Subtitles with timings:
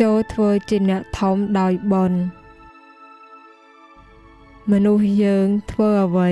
[0.00, 2.20] ចូលធ្វើជាអ្នកធំដោយបុណ្យ
[4.70, 6.30] មនុស្សយើងធ្វើអ្វី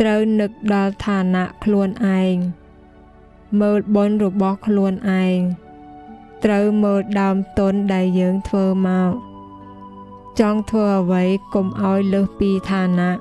[0.00, 1.88] ត្រូវនឹកដល់ឋានៈខ្លួន
[2.18, 2.36] ឯង
[3.60, 4.92] មើលបុណ្យរបស់ខ្លួន
[5.22, 5.38] ឯង
[6.44, 9.10] ត្រូវមើលដើមទុនដែលយើងធ្វើមក
[10.40, 11.24] ចង់ធ្វើអ្វី
[11.54, 13.12] កុំឲ្យលើសពីឋានៈ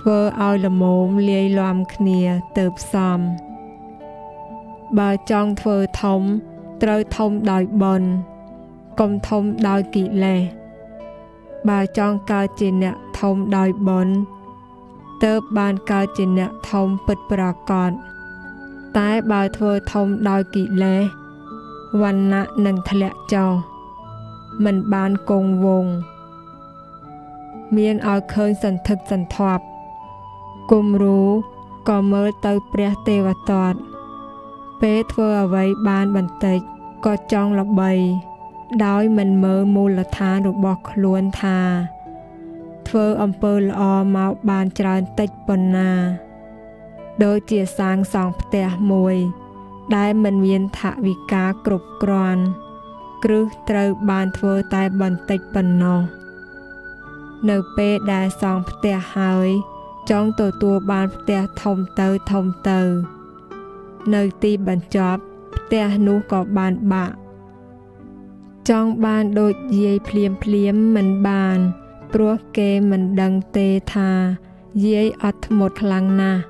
[0.00, 2.20] ធ្វើឲ្យល្មមលាយឡំគ្នា
[2.56, 3.18] ទៅផ្សំ
[4.98, 6.22] បើចង់ធ្វើធំ
[6.82, 8.10] ត្រូវធំដោយបុណ្យ
[9.00, 10.40] កុំធំដោយកិលេស
[11.68, 14.14] បើចង់កើតជាអ្នកធំដោយបុណ្យ
[15.24, 17.90] ទើបបានកើតជាអ្នកធំពិតប្រាកដ
[18.98, 21.02] តែបើធ្វើធំដោយកិលេស
[22.02, 23.50] វណ្ណៈនឹងធ្លាក់ចុះ
[24.64, 25.92] មិនបានគង់វង្ស
[27.76, 29.64] មានឲ្យឃើញសន្ធឹកសន្ធាប់
[30.72, 31.22] គំរូ
[31.88, 33.76] ក៏មើលទៅព្រះទេវទត្ត
[34.80, 36.58] ពេលធ្វើអ្វីបានបន្តិច
[37.06, 37.92] ក៏ចង់ល្បី
[38.86, 41.60] ដោយមិនមើលមូលដ្ឋានរបស់ខ្លួនថា
[42.88, 43.82] ធ្វើអំពើល្អ
[44.16, 45.90] មកបានច្រើនតិចប៉ុណ្ណា
[47.24, 49.16] ដូចជាសាងសង់ផ្ទះមួយ
[49.96, 52.42] ដែលមិនមានថវិកាគ្រប់គ្រាន់
[53.24, 56.00] គ្រឹះត្រូវបានធ្វើតែបន្តិចប៉ុណ្ណោះ
[57.50, 59.48] នៅពេលដែលសង់ផ្ទះហើយ
[60.10, 62.80] ចង់ទទួលបានផ្ទះធំទៅធំទៅ
[64.14, 65.20] នៅទីបញ្ចប់
[65.54, 67.14] ផ្ទះនោះក៏បានបាក់
[68.68, 71.58] ចង់បានដូចយាយភ្លាមភ្លាមមិនបាន
[72.12, 74.10] ព្រោះគេមិនដឹងទេថា
[74.86, 76.40] យាយអត់ធ្មត់ខ្លាំងណាស់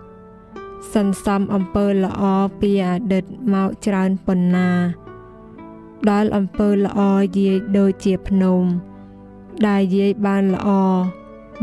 [0.95, 2.23] សន្សំអំពើល្អ
[2.61, 4.71] ពីអតីតមកច្រើនប៉ុណ្ណា
[6.11, 7.01] ដល់អំពើល្អ
[7.39, 8.63] យាយដូចជាភ្នំ
[9.67, 10.69] ដែលយាយបានល្អ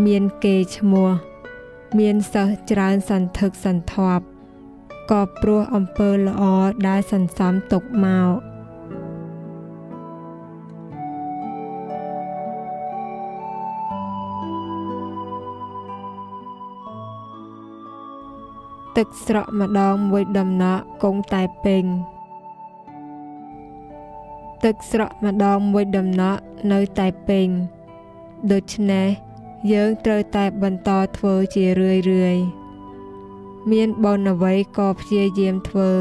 [0.06, 1.10] មានគេឈ្មោះ
[2.00, 4.24] មានសិស្សច្រើនសន្ធឹកសន្ធាប់
[5.12, 6.44] ក៏ព្រោះអំពើល្អ
[6.88, 8.54] ដែលសន្សំទុកមក
[18.98, 21.86] ទឹកស្រក់ម្ដងមួយដំណក់គង់តែពេញ
[24.64, 27.48] ទឹកស្រក់ម្ដងមួយដំណក់នៅតែពេញ
[28.52, 29.08] ដូច្នេះ
[29.74, 32.38] យើងត្រូវតែបន្តធ្វើជារឿយរឿយ
[33.72, 35.92] មានបនអ្វីក៏ព្យាយាមធ្វើ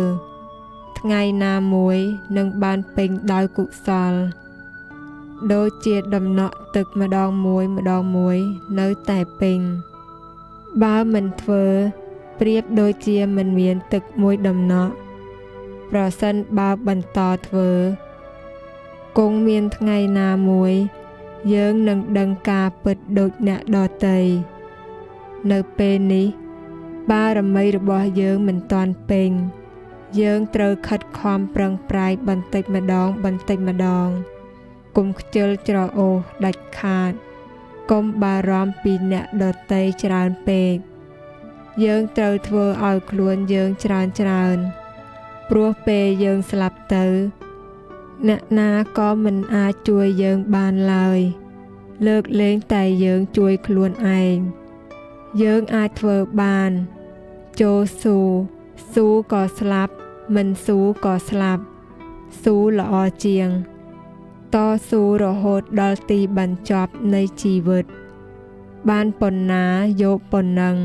[0.98, 1.98] ថ្ងៃណាមួយ
[2.36, 4.12] នឹងបានពេញដោយកុសល
[5.52, 8.38] ដូចជាដំណក់ទឹកម្ដងមួយម្ដងមួយ
[8.80, 9.58] នៅតែពេញ
[10.82, 11.64] បើមិនធ្វើ
[12.40, 14.92] ប្រៀបដូចជាមិនមានទឹកមួយដំណក់
[15.90, 17.70] ប្រសិនបើបន្តធ្វើ
[19.18, 20.72] គង់មានថ្ងៃណាមួយ
[21.54, 24.18] យើងនឹងដឹងការពិតដូចអ្នកដទៃ
[25.50, 26.26] នៅពេលនេះ
[27.10, 29.30] បារមីរបស់យើងមិនទាន់ពេញ
[30.20, 34.08] យើងត្រូវខិតខំប្រឹងប្រែងបន្តិចម្ដងបន្តិចម្ដង
[34.96, 36.14] គុំខ្ជិលច្រអូស
[36.44, 37.12] ដាច់ខាត
[37.90, 40.74] កុំបារម្ភពីអ្នកដទៃច្រើនពេក
[41.84, 44.58] យើងត្រូវធ្វើឲ្យខ្លួនយើងច្រើនច្រើន
[45.50, 47.06] ព្រោះពេលយើងស្លាប់ទៅ
[48.28, 51.20] អ្នកណាក៏មិនអាចជួយយើងបានឡើយ
[52.06, 54.36] លើកលែងតែយើងជួយខ្លួនឯង
[55.40, 56.70] យើងអាចធ្វើបាន
[57.60, 58.18] ចូលស៊ូ
[58.92, 59.94] ស៊ូក៏ស្លាប់
[60.34, 61.62] មិនស៊ូក៏ស្លាប់
[62.42, 62.94] ស៊ូល្អ
[63.24, 63.48] ជាង
[64.54, 64.56] ត
[64.88, 67.84] ស៊ូរហូតដល់ទីបញ្ចប់នៃជីវិត
[68.88, 69.66] បានប៉ុណ្ណា
[70.02, 70.76] យកប៉ុណ្ណឹង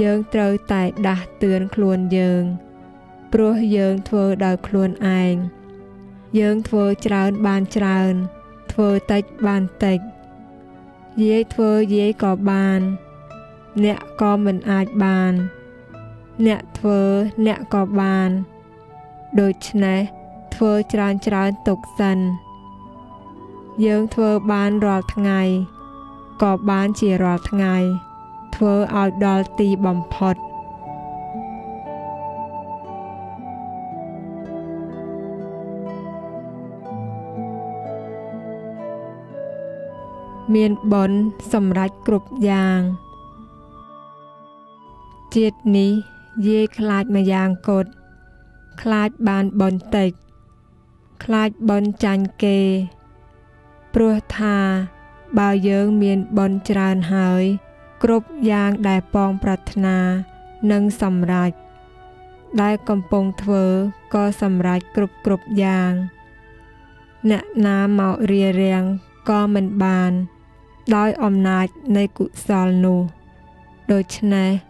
[0.00, 2.42] យើងត្រូវតែដាស់តឿនខ្លួនយើង
[3.32, 5.34] ព្រោះយើងធ្វើដោយខ្លួនឯង
[6.38, 8.14] យើងធ្វើច្រើនបានច្រើន
[8.72, 9.98] ធ្វើតិចបានតិច
[11.24, 12.80] យាយធ្វើយាយក៏បាន
[13.84, 15.32] អ្នកក៏មិនអាចបាន
[16.46, 17.00] អ្នកធ្វើ
[17.46, 18.28] អ្នកក៏បាន
[19.40, 20.00] ដូច្នេះ
[20.54, 22.18] ធ្វើច្រើនច្រើនទុកសិន
[23.84, 25.40] យើងធ្វើបានរាល់ថ្ងៃ
[26.42, 27.76] ក៏បានជារាល់ថ្ងៃ
[28.56, 30.36] ធ្វើឲ្យដល់ទីបំផុត
[40.54, 41.20] មានបុណ្យ
[41.52, 42.80] សម្រេចគ្រប់យ៉ាង
[45.36, 45.92] ជាតិនេះ
[46.46, 47.90] យាយខ្លាចម្យ៉ាងកត់
[48.80, 50.10] ខ្លាចបានបុណ្យតិច
[51.24, 52.60] ខ្លាចបុណ្យចាញ់គេ
[53.94, 54.58] ព្រោះថា
[55.38, 57.44] បើយើងមានបុណ្យច្រើនហើយ
[58.02, 59.98] គ្រប់យ៉ាងដែលប៉ងប្រាថ្នា
[60.70, 61.50] នឹងសម្រេច
[62.62, 63.64] ដែលកំពុងធ្វើ
[64.14, 65.92] ក៏សម្រេចគ្រប់គ្រប់យ៉ាង
[67.30, 68.82] អ្នកណាមករៀបរៀង
[69.28, 70.12] ក៏មិនបាន
[70.96, 71.66] ដោយអំណាច
[71.96, 73.00] នៃកុសលនោះ
[73.92, 74.69] ដូច្នេះ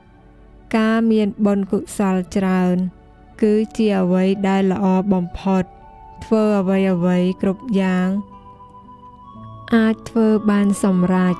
[0.76, 2.76] ការមានបុណ្យកុសលច្រើន
[3.42, 5.64] គឺជាអ្វីដែលល្អបំផុត
[6.24, 8.08] ធ្វើអ្វីអ្វីគ្រប់យ៉ាង
[9.74, 11.36] អាចធ្វើបានសម្រេច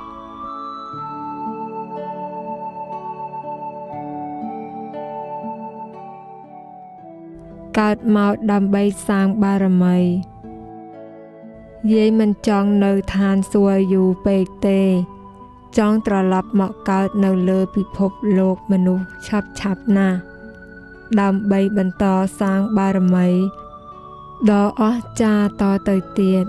[7.79, 9.99] កើតមកដើម្បីសាងបារមី
[11.93, 14.81] យាយមិនចង់នៅឋានសួគ៌យូរពេកទេ
[15.78, 20.19] ចង់ត្រឡប់មកកើតនៅលើពិភពលោកមនុស្សឆាប់ឆាប់ណាស់
[21.20, 22.05] ដើម្បីបន្ត
[22.40, 23.28] សាងបារមី
[24.50, 26.46] ដ៏អស្ចារ្យតទៅទៀត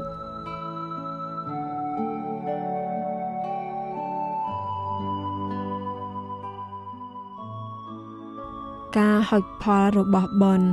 [8.98, 10.70] ការហុចផលរបស់បុណ្យ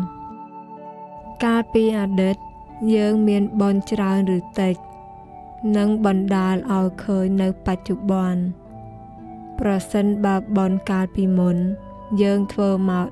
[1.45, 2.37] កាលពីអតីត
[2.95, 4.75] យើងមានបនច្រើនឬតិច
[5.77, 8.41] នឹងបណ្ដាលឲ្យឃើញនៅបច្ចុប្បន្ន
[9.61, 11.57] ប្រសិនបើបនកាលពីមុន
[12.23, 13.07] យើងធ្វើមក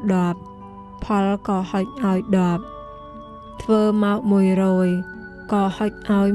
[0.51, 2.19] 10ផលក៏ហុចឲ្យ
[2.87, 4.19] 10ធ្វើមក
[4.85, 6.29] 100ក៏ហុចឲ្យ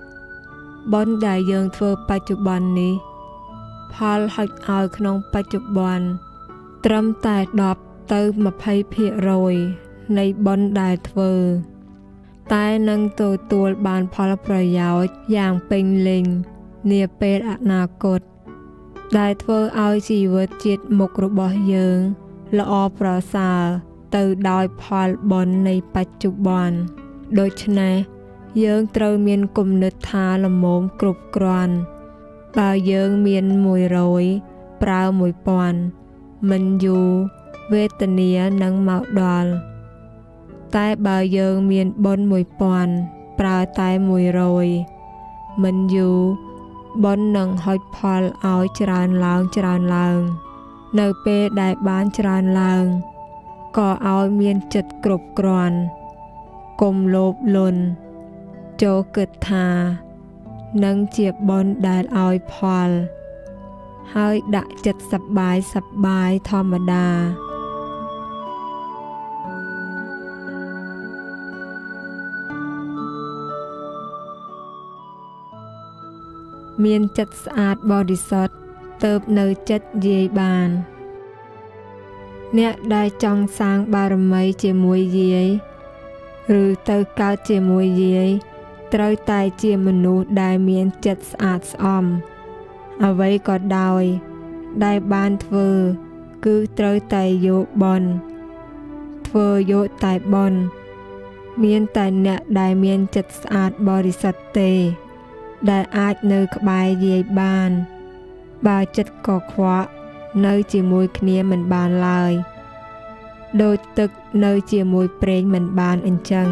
[0.00, 2.94] 100បនដែលយើងធ្វើបច្ចុប្បន្ននេះ
[3.94, 6.06] ផលហុចឲ្យក្នុងបច្ចុប្បន្ន
[6.84, 7.38] ត្រឹមតែ
[7.76, 8.20] 10ទៅ
[8.98, 11.32] 20%នៃបនដែលធ្វើ
[12.52, 13.22] តែនឹងទ
[13.52, 16.24] ទួលបានផលប្រយោជន៍យ៉ាងពេញលេញ
[16.90, 18.20] នាពេលអនាគត
[19.18, 21.98] ដែលធ្វើឲ្យជីវិតជាតិមុខរបស់យើង
[22.58, 23.62] ល្អប្រសើរ
[24.14, 26.76] ទៅដោយផលបុណ្យនៃបច្ចុប្បន្ន
[27.38, 27.94] ដូច្នេះ
[28.62, 31.74] យើងត្រូវមានគំនិតថាលមមគ្រប់គ្រាន់
[32.58, 33.44] បើយើងមាន
[34.14, 35.00] 100ប្រើ
[35.76, 37.10] 1000មិនយូរ
[37.72, 38.30] វេទនា
[38.62, 39.50] នឹងមកដល់
[40.76, 42.26] តែបើយើងមានបុណ្យ
[42.82, 43.88] 1000ប្រើតែ
[44.56, 46.20] 100មិនយូរ
[47.04, 50.18] បុណ្យនឹងហុចផលឲ្យច្រើនឡើងច្រើនឡើង
[50.98, 52.84] នៅពេលដែលបានច្រើនឡើង
[53.78, 55.78] ក៏ឲ្យមានចិត្តគ្រប់គ្រាន់
[56.82, 57.82] កុំលោភលន់
[58.82, 59.68] ចូលគិតថា
[60.84, 62.88] នឹងជាបុណ្យដែលឲ្យផល
[64.14, 67.08] ហើយដាក់ចិត្តសប្បាយសប្បាយធម្មតា
[76.84, 78.54] មានចិត្តស្អាតបរិសុទ្ធ
[79.04, 80.68] ទៅនៅចិត្តយាយបាន
[82.58, 85.48] អ្នកដែលចង់សាងបារមីជាមួយយាយ
[86.62, 88.28] ឬទៅកើតជាមួយយាយ
[88.94, 92.04] ត្រូវតែជាមនុស្សដែលមានចិត្តស្អាតស្អំ
[93.04, 94.02] អ្វីក៏ដោយ
[94.84, 95.70] ដែលបានធ្វើ
[96.44, 98.08] គឺត្រូវតែយកបន់
[99.28, 100.58] ធ្វើយកតែបន់
[101.64, 104.72] មានតែអ្នកដែលមានចិត្តស្អាតបរិសុទ្ធទេ
[105.70, 107.70] ដែលអាចនៅក្បែរយាយបាន
[108.66, 109.88] បើចិត្តកខ្វក់
[110.46, 112.32] នៅជាមួយគ្នាមិនបានឡើយ
[113.62, 114.10] ដូចទឹក
[114.44, 116.48] នៅជាមួយប្រេងមិនបានអញ្ចឹង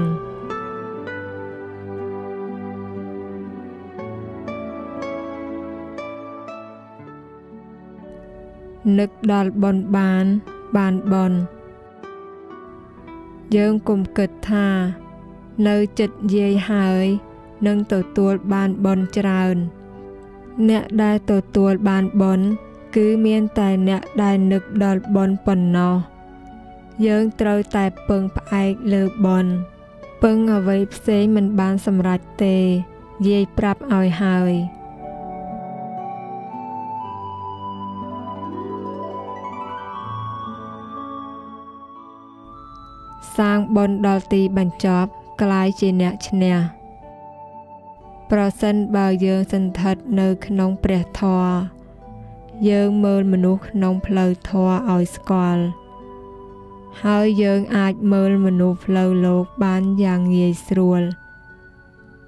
[8.98, 10.24] នឹកដល់បនបាន
[10.76, 11.32] បានបន
[13.56, 14.68] យើងគុំគិតថា
[15.68, 17.06] នៅចិត្តយាយហើយ
[17.66, 19.56] នឹងទទួលបានបនច្រើន
[20.68, 22.40] អ្នកដែលទទួលបានបន
[22.96, 25.94] គឺមានតែអ្នកដែលនឹកដល់បនប៉ុណ្ណោះ
[27.06, 29.46] យើងត្រូវតែពឹងផ្អែកលើបន
[30.22, 32.56] ពឹងអ្វីផ្សេងមិនបានសម្រេចទេ
[33.28, 34.52] យាយប្រាប់ឲ្យហើយ
[43.36, 45.10] សាងបនដល់ទីបញ្ចប់
[45.42, 46.79] ក្លាយជាអ្នកឈ្នះ
[48.30, 51.52] ប្រសិនបើយើងសន្ធិដ្ឋនៅក្នុងព្រះធម៌
[52.70, 55.64] យើងមើលមនុស្សក្នុងផ្លូវធម៌ឲ្យស្គាល់
[57.04, 61.02] ហើយយើងអាចមើលមនុស្សផ្លូវលោកបានយ៉ាងងាយស្រួល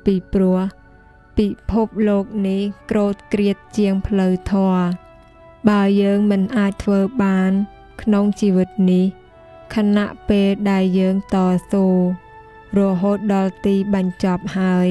[0.05, 0.59] ពីព្រោះ
[1.39, 4.85] ពិភពលោកនេះក្រោតក្រៀតជាងផ្លូវធម៌
[5.69, 7.51] បើយើងមិនអាចធ្វើបាន
[8.03, 9.05] ក្នុងជីវិតនេះ
[9.75, 11.37] ខណៈពេលដែលយើងត
[11.71, 11.87] ស៊ូ
[12.79, 14.89] រហូតដល់ទីបញ្ចប់ហើយ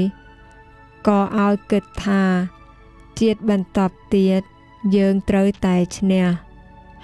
[1.07, 2.23] ក៏ឲ្យគិតថា
[3.19, 3.79] ជាតិបន្ត
[4.15, 4.41] ទៀត
[4.95, 6.25] យើងត្រូវតែឈ្នះ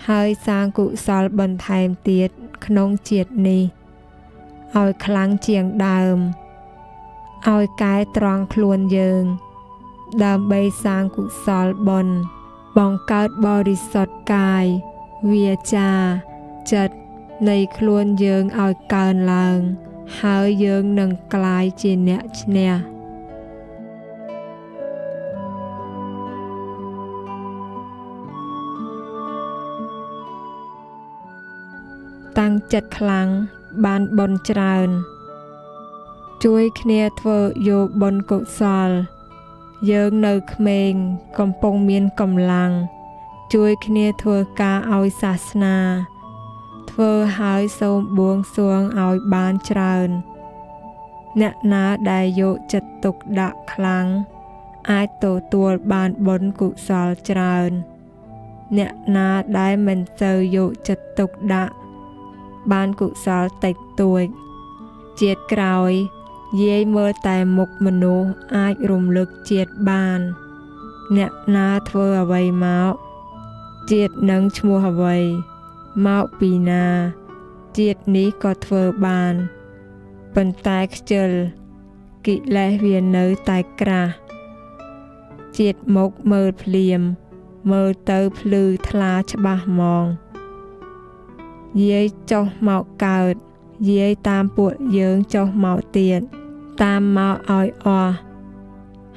[0.07, 2.29] ហើយសាងកុសលបន្ថែមទៀត
[2.65, 3.63] ក្នុងជាតិនេះ
[4.75, 6.17] ឲ្យខ្លាំងជាងដើម
[7.47, 9.23] ឲ្យកែត្រង់ខ្លួនយើង
[10.25, 12.15] ដើម្បីសាងកុសលបុណ្យ
[12.77, 14.65] បង្កើតបរិសុទ្ធកាយ
[15.31, 15.91] វាចា
[16.71, 16.95] ចិត្ត
[17.49, 19.59] នៃខ្លួនយើងឲ្យកើនឡើង
[20.21, 22.96] ហើយយើងនឹងក្លាយជាអ្នកឈ្នះ
[32.37, 33.27] តាំងចិត្តខ្លាំង
[33.85, 34.89] បានបនច្រើន
[36.43, 37.39] ជួយគ្នាធ្វើ
[37.69, 38.89] យកបុណ្យកុសល
[39.91, 40.91] យើងនៅក្មេង
[41.39, 42.71] កំពុងមានកម្លាំង
[43.53, 45.77] ជួយគ្នាធ្វើការឲ្យសាសនា
[46.91, 50.09] ធ្វើឲ្យសូមបួងសួងឲ្យបានច្រើន
[51.41, 54.05] អ្នកណាដែលយកចិត្តទុកដាក់ខ្លាំង
[54.91, 57.71] អាចទទួលបានបុណ្យកុសលច្រើន
[58.77, 59.29] អ្នកណា
[59.59, 61.73] ដែលមិនសូវយកចិត្តទុកដាក់
[62.71, 64.25] បានកុសលតិចតួច
[65.21, 65.91] ជាតិក្រោយ
[66.63, 70.19] យាយមើលតែមុខមនុស្សអាចរំលឹកជាតិបាន
[71.17, 72.93] អ្នកណាធ្វើអ្វីមក
[73.91, 75.17] ជាតិនឹងឈ្មោះអ្វី
[76.07, 76.85] មកពីណា
[77.77, 79.33] ជាតិនេះក៏ធ្វើបាន
[80.35, 81.29] ប៉ុន្តែខ្ជិល
[82.27, 84.13] កិលេសវានៅតែក្រាស់
[85.57, 87.01] ជាតិមុខមើលភ្លាម
[87.71, 90.03] មើលទៅភ្លឺថ្លាច្បាស់ហ្មង
[91.81, 93.33] យាយចុះមកកើត
[93.89, 96.19] យាយតាមពួកយើងចុះមកទៀត
[96.81, 98.13] តាមមកឲ្យអស់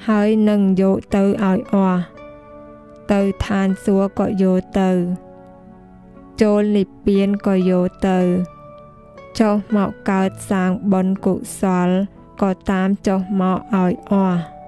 [0.06, 2.00] ហើយនឹងយកទៅឲ្យអស់
[3.12, 4.90] ទៅឋានសួគ៌ក៏យកទៅ
[6.40, 8.18] ចូលនិព្វានក៏យកទៅ
[9.38, 11.88] ចុះមកកើតសាងបុណ្យកុសល
[12.42, 14.59] ក៏តាមចុះមកឲ្យអស់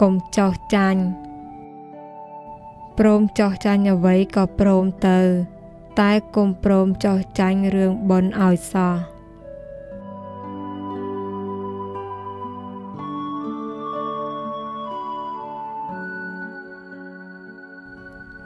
[0.00, 1.02] កុំចោះចាញ់
[2.98, 5.18] ព្រមចោះចាញ់អ្វីក៏ព្រមទៅ
[6.00, 8.96] តែកុំព្រមចោះចាញ់រឿងបុណ្យឲ្យសោះ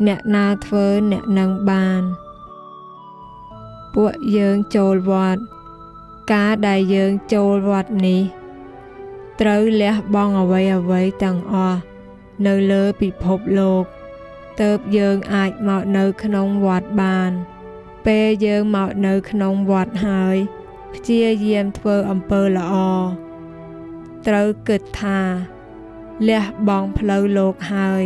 [0.06, 2.02] អ្នកណាធ្វើអ្នកនឹងបាន
[3.94, 5.40] ពួកយើងចូលវត្ត
[6.32, 8.41] ការដែលយើងចូលវត្តនេះ
[9.40, 11.80] ត្រូវលះបង់អ្វីអ្វីទាំងអស់
[12.46, 13.84] នៅលើពិភពលោក
[14.60, 17.30] ទៅយើងអាចមកនៅក្នុងវត្តបាន
[18.06, 20.36] ពេលយើងមកនៅក្នុងវត្តហើយ
[20.94, 22.74] ព្យាយាមធ្វើអំពើល្អ
[24.26, 25.20] ត្រូវគិតថា
[26.28, 28.04] លះបង់ផ្លូវលោកហើយ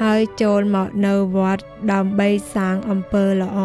[0.00, 3.58] ហើយចូលមកនៅវត្តដើម្បីសាងអំពើល្អ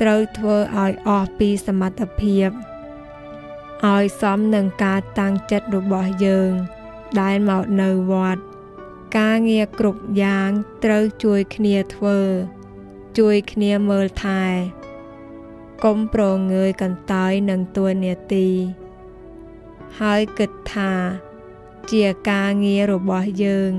[0.00, 2.48] ត្រូវធ្វើឲ្យអស់ពីសមត្ថភាព
[3.90, 6.52] ឲ្យសមនឹងការតាំងចិត្តរបស់យើង
[7.20, 8.42] ដែលមកនៅវត្ត
[9.18, 10.50] ការងារគ្រប់យ៉ាង
[10.84, 12.20] ត្រូវជួយគ្នាធ្វើ
[13.18, 14.44] ជួយគ្នាមើលថែ
[15.84, 18.48] កុំប្រងើយកន្តើយនឹងតួនាទី
[20.00, 20.92] ហើយគិតថា
[21.92, 23.72] ជាការងាររបស់យើង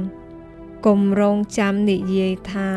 [0.86, 2.70] កុំរងចាំនិយាយថា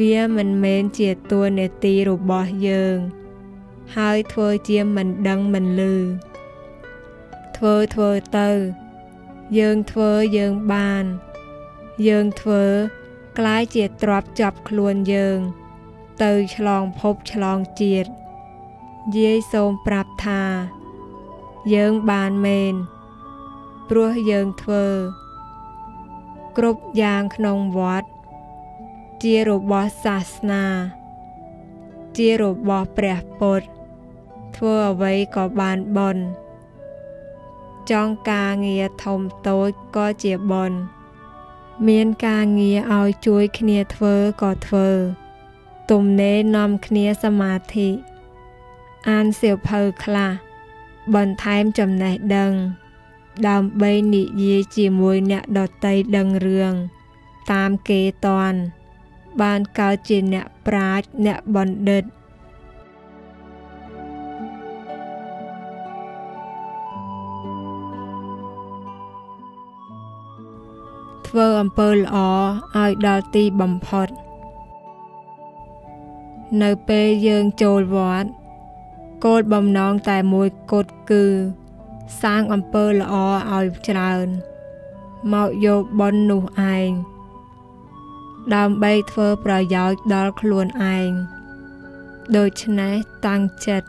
[0.00, 2.98] វាមិនមែនជាតួនាទីរបស់យើង
[3.96, 5.80] ហើយធ្វើជាមិនដឹងមិនឮ
[7.56, 8.50] ធ្វើធ្វើទៅ
[9.58, 11.04] យើងធ្វើយើងបាន
[12.08, 12.64] យើងធ្វើ
[13.38, 15.38] ក្លាយជាទ្របចាប់ខ្លួនយើង
[16.22, 18.10] ទៅឆ្លងភពឆ្លងជាតិ
[19.16, 20.42] យាយសូមប្រាប់ថា
[21.74, 22.74] យើងបានមែន
[23.88, 24.86] ព្រោះយើងធ្វើ
[26.56, 28.08] គ្រប់យ៉ាងក្នុងវត្ត
[29.22, 30.64] ជារបស់សាសនា
[32.16, 33.79] ជារបស់ព្រះពុទ្ធ
[34.56, 36.16] ធ្វើអ្វីក៏បានបន
[37.90, 40.72] ចង់ការងារធំតូចក៏ជាបន
[41.88, 44.88] មានការងារឲ្យជួយគ្នាធ្វើក៏ធ្វើ
[45.90, 47.88] ទំនេរនាំគ្នាសមាធិ
[49.08, 50.30] អានសៀវភៅខ្លះ
[51.14, 52.52] បន្ថែមចំណេះដឹង
[53.48, 56.74] ដើម្បីនិយាយជាមួយអ្នកដតីដឹងរឿង
[57.52, 58.54] តាមគេតន
[59.40, 62.04] បានកើតជាអ្នកប្រាជ្ញអ្នកបណ្ឌិត
[71.30, 72.16] ធ្វើអំពើល្អ
[72.76, 74.08] ឲ្យដល់ទីបំផុត
[76.62, 78.28] នៅពេលយើងចូលវត្ត
[79.24, 81.24] គោលបំណងតែមួយគត់គឺ
[82.22, 83.14] សាងអំពើល្អ
[83.52, 84.26] ឲ្យច្រើន
[85.32, 86.42] មកយកបុណ្យនោះ
[86.74, 86.90] ឯង
[88.54, 91.10] ដើម្បីធ្វើប្រយោជន៍ដល់ខ្លួនឯង
[92.36, 92.94] ដូច្នេះ
[93.26, 93.88] តាំងចិត្ត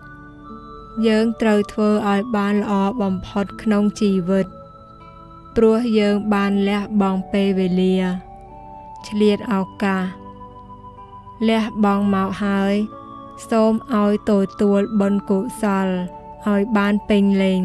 [1.07, 4.47] យើងត្រូវធ្វើឲ្យបានល្អបំផុតក្នុងជីវិត
[5.55, 7.97] ព្រោះយើងបានលះបង់ពេលវេលា
[9.07, 10.03] ឆ្លៀតឱកាស
[11.47, 12.75] លះបង់មកហើយ
[13.49, 14.31] សូមឲ្យទ
[14.61, 15.87] ទួលបុណ្យកុសល
[16.47, 17.61] ឲ្យបានពេញលេញ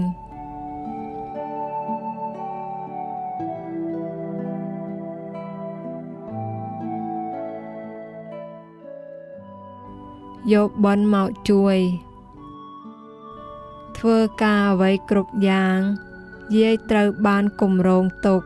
[10.52, 11.78] យកបន់មកជួយ
[13.98, 15.78] ធ្វើការអ្វីគ្រប់យ៉ាង
[16.58, 18.40] យាយត្រូវបានគម្រោងទុក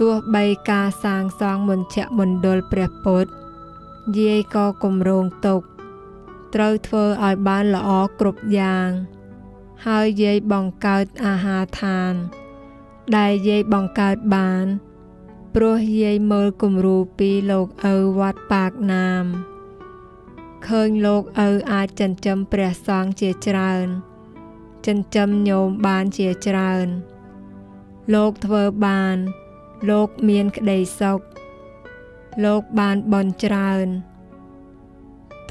[0.00, 3.30] ទោះបីការសាងសង់មជ្ឈមណ្ឌលព្រះពុទ្ធ
[4.18, 5.60] យាយក៏គម្រោងទុក
[6.54, 8.88] ត្រូវធ្វើឲ្យបានល្អគ្រប់យ៉ាង
[9.86, 12.12] ហើយយាយបង្កើតអាហារឋាន
[13.16, 14.66] ដែលយាយបង្កើតបាន
[15.54, 19.24] ព្រោះយាយមើលគំរូពីលោកឪវត្តប៉ាកណាម
[20.66, 23.86] ឃើញលោកឪអាចចិញ្ចឹមព្រះសង្ឃជាច្រើន
[24.86, 26.86] ចិញ្ចឹមញោមបានជាច្រើន
[28.14, 29.16] លោកធ្វើបាន
[29.90, 31.20] លោកមានក្តីសុខ
[32.44, 33.86] លោកបានបន់ច្រើន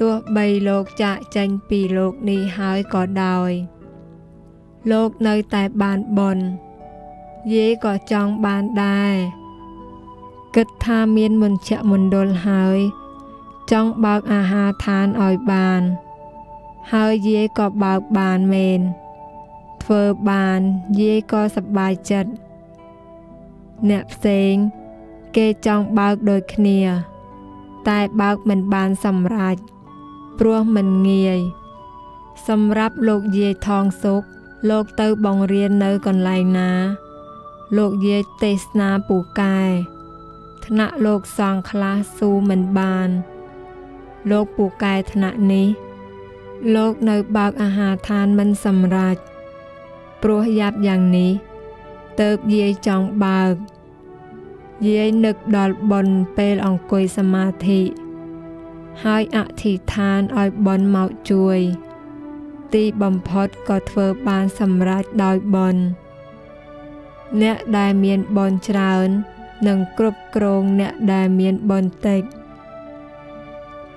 [0.00, 3.50] ទោះបីលោកចាកចេញពីលោកនេះហើយក៏ដោយ
[4.90, 6.44] លោកនៅតែបានបន់
[7.54, 9.14] យាយក៏ចង់បានដែរ
[10.56, 12.78] គិតថាមានមញ្ជមណ្ឌលហើយ
[13.70, 15.82] ចង់បើកអាហារឋានឲ្យបាន
[16.92, 18.80] ហើយយាយក៏បើកបានមែន
[19.82, 20.60] ធ្វើបាន
[21.00, 22.30] យាយក៏សប្បាយចិត្ត
[23.88, 24.54] អ្នកផ្សេង
[25.36, 26.80] គេចង់បើកដូចគ្នា
[27.88, 29.56] តែបើកមិនបានសម្រេច
[30.38, 31.38] ព្រោះមិនងាយ
[32.48, 34.22] សម្រាប់លោកយាយថងសុក
[34.70, 36.72] លោកទៅបង្រៀននៅកន្លែងណា
[37.76, 39.60] លោកយាយទេសនាពូកែ
[40.66, 43.08] ថ្នាក់លោកសង្ឃខ្លះស៊ូមិនបាន
[44.30, 45.68] លោកពូកែថ្នាក់នេះ
[46.74, 49.16] លោកនៅបើកអាហារឋានមិនសម្រេច
[50.22, 51.32] ព្រោះយ៉ាប់យ៉ាងនេះ
[52.20, 53.54] ទៅបយាយចង់បើក
[54.88, 57.80] យាយនឹកដល់ប៉ុនពេលអង្គុយសមាធិ
[59.04, 61.58] ហើយអធិដ្ឋានឲ្យប៉ុនមកជួយ
[62.74, 65.74] ទីបំផុតក៏ធ្វើបានសម្រេចដោយប៉ុន
[67.42, 69.08] អ្នកដែលមានប៉ុនច្រើន
[69.68, 72.22] នឹងគ្រប់គ្រងអ្នកដែលមានប៉ុនតិច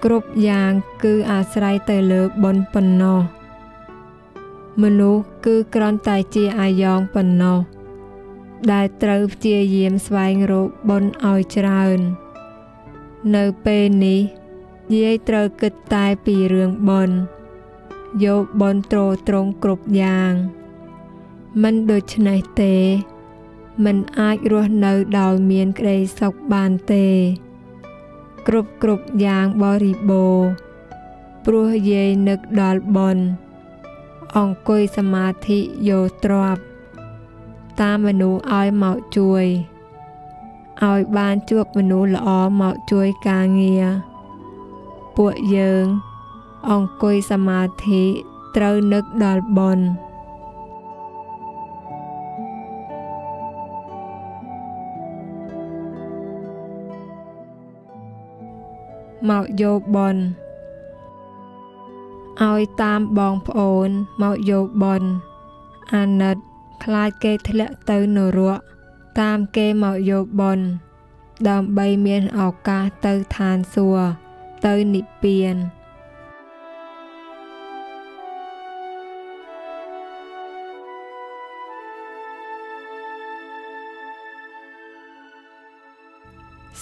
[0.04, 0.72] គ្រប់យ៉ាង
[1.04, 3.20] គឺអាស្រ័យទៅលើបុណ្យប៉ុណ្ណោះ
[4.82, 7.58] មនុស្សគឺគ្រាន់តែជាអាយ៉ងប៉ុណ្ណោះ
[8.72, 12.00] ដែលត្រូវព្យាយាមស្វែងរកបុណ្យឲ្យច្រើន
[13.36, 14.22] នៅពេលនេះ
[14.96, 17.18] យាយត្រូវគិតតែពីរឿងបុណ្យ
[18.26, 20.34] យកបុណ្យត្រត្រង់គ្រប់យ៉ាង
[21.62, 22.76] មិនដូច្នេះទេ
[23.86, 27.08] មិនអាចរស់នៅដោយមានក្តីសុខបានទេ
[28.48, 30.40] គ្រប់គ្រប់យ៉ាងបរិបូរ
[31.46, 33.26] ព្រោះយាយនឹកដល់បុណ្យ
[34.38, 36.58] អង្គុយសមាធិយោទ្រប
[37.82, 39.46] តាមមនុស្សឲ្យមកជួយ
[40.82, 42.30] ឲ្យបានជួបមនុស្សល្អ
[42.62, 43.86] មកជួយការងារ
[45.18, 45.86] ពួកយើង
[46.70, 48.04] អង្គុយសមាធិ
[48.56, 49.86] ត្រូវនឹកដល់បុណ្យ
[59.30, 60.16] មកយកបន
[62.42, 63.90] ឲ្យតាមបងប្អូន
[64.22, 65.04] មកយកបន
[65.94, 66.38] អាណិត
[66.84, 68.60] ខ្លាចគេធ្លាក់ទៅនរក
[69.20, 70.60] តាមគេមកយកបន
[71.50, 74.08] ដើម្បីមានឱកាសទៅឋានសួគ៌
[74.66, 75.56] ទៅនិព្វាន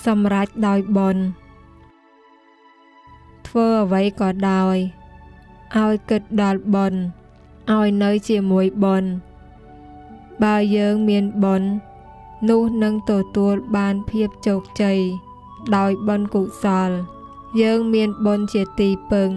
[0.05, 1.17] សម្រាប់ដោយបន
[3.47, 4.77] ធ្វើអ្វីក៏ដោយ
[5.77, 7.01] ឲ្យគិតដល់បុណ្យ
[7.71, 9.11] ឲ្យនៅជាមួយបុណ្យ
[10.43, 11.69] បើយើងមានបុណ្យ
[12.49, 14.99] នោះនឹងទទួលបានភាពជោគជ័យ
[15.75, 16.89] ដោយបុណ្យកុសល
[17.61, 19.29] យើងមានបុណ្យជាទីពឹង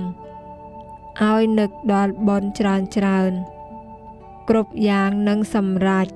[1.22, 3.32] ឲ្យនឹកដល់បុណ្យច្រើនច្រើន
[4.48, 6.06] គ្រប់យ៉ាងនឹងសម្រេច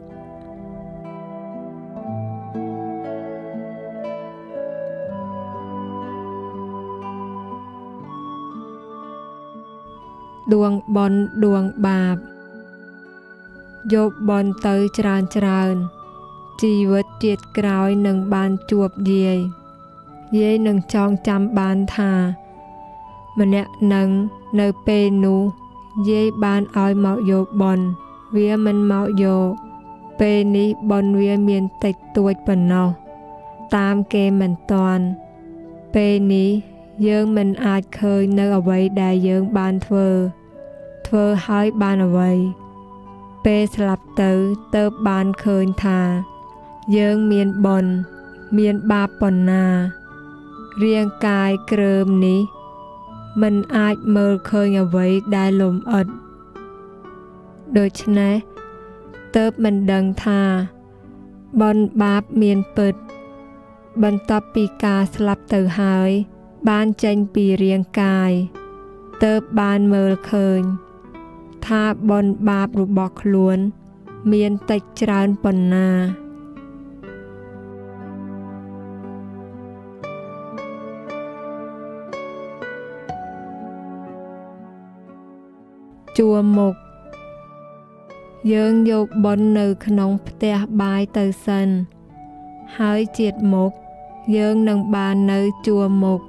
[10.55, 11.13] ដួងបន
[11.45, 12.17] ដួងបាប
[13.95, 15.75] យកបនទៅច្រើនច្រើន
[16.63, 19.39] ជីវិតជាតិក្រោយនឹងបានជួបយាយ
[20.39, 22.13] យាយនឹងចងចាំបានថា
[23.39, 24.09] ម្នាក់នឹង
[24.61, 25.43] នៅពេលនោះ
[26.11, 27.79] យាយបានឲ្យមកយកបន
[28.37, 29.49] វាមិនមកយក
[30.21, 32.89] ពេលនេះបនវាមានតិចតួចប៉ុណ្ណោះ
[33.77, 35.05] តាមគេមិនតាន់
[35.95, 36.51] ពេលនេះ
[37.07, 40.09] យើងមិនអាចឃើញនៅអ្វីដែលយើងបានធ្វើ
[41.07, 42.31] ធ្វើហើយបានអ្វី
[43.45, 44.33] ពេលស្លាប់ទៅ
[44.77, 46.01] ទៅបានឃើញថា
[46.97, 47.93] យើងមានបុណ្យ
[48.59, 49.65] មានបាបប៉ុណ្ណា
[50.83, 52.41] រាងកាយក្រើមនេះ
[53.43, 56.07] មិនអាចមើលឃើញអ្វីដែលលំអិត
[57.79, 58.35] ដូច្នេះ
[59.37, 60.43] ទៅមិនដឹងថា
[61.61, 62.95] បុណ្យបាបមានពិត
[64.03, 66.11] បន្ទាប់ពីការស្លាប់ទៅហើយ
[66.69, 68.33] បានចេញពីរាងកាយ
[69.25, 70.61] ទៅបានមើលឃើញ
[71.67, 73.59] ថាបនបាបរបស់ខ្លួន
[74.33, 75.89] មានតិចច្រើនប៉ុណ្ណា
[86.19, 86.75] ជួមុខ
[88.53, 91.69] យើងយកប៉ុននៅក្នុងផ្ទះបាយទៅសិន
[92.79, 93.71] ហើយជាតិមុខ
[94.37, 96.21] យើងនឹងបាននៅជួមុខ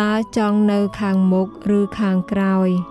[0.00, 2.70] តើចង់នៅខាងមុខឬខាងក្រោយ។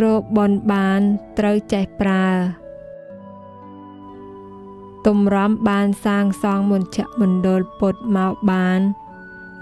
[0.00, 1.00] រកបនបាន
[1.38, 2.28] ត្រូវចេះប្រើ
[5.06, 8.80] ទំរំបានសាងសង់មញ្ជមណ្ឌលពុទ្ធមកបាន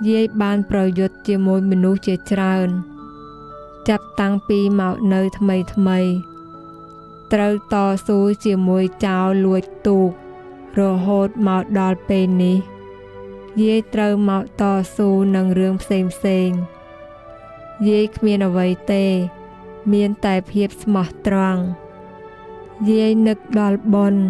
[0.09, 2.69] យាយបានប្រយុទ្ធជាមួយមនុស្សជាច្រើន
[3.89, 5.99] ចាប់តាំងពីមកនៅថ្មីថ្មី
[7.33, 7.75] ត្រូវត
[8.07, 10.11] ស៊ូជាមួយចោលលួចទូក
[10.79, 12.59] រហូតមកដល់ពេលនេះ
[13.63, 14.63] យាយត្រូវមកត
[14.97, 16.51] ស៊ូនឹងរឿងផ្សេងផ្សេង
[17.89, 19.07] យាយគ្មានអ្វីទេ
[19.93, 21.63] មានតែភាពស្មោះត្រង់
[22.91, 24.23] យាយនឹកដល់បុណ្យ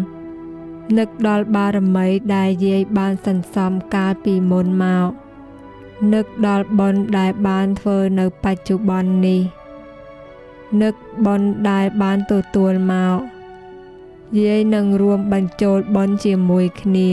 [0.97, 5.09] នឹកដល់បារមីដែលយាយបានសន្សំកាលពីមុនមក
[6.13, 9.41] នឹកដល់បុណ្យដែលបានធ្វើនៅបច្ចុប្បន្ននេះ
[10.81, 13.17] នឹកបុណ្យដែលបានទទួលមក
[14.39, 17.09] យាយនឹងរួមបញ្ចូលបុណ្យជាមួយគ្នា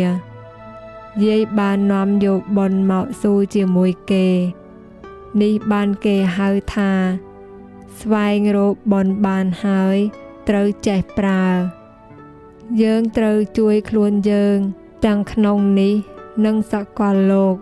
[1.25, 4.27] យាយបាននាំយកបុណ្យមកស៊ូជាមួយគេ
[5.43, 6.93] នេះបានគេហៅថា
[8.01, 9.97] ស្វែងរកបនបានហើយ
[10.49, 11.47] ត្រូវចេះប្រើ
[12.83, 14.59] យើងត្រូវជួយខ្លួនយើង
[15.05, 15.95] ទាំងក្នុងនេះ
[16.45, 17.57] និងសកលលោក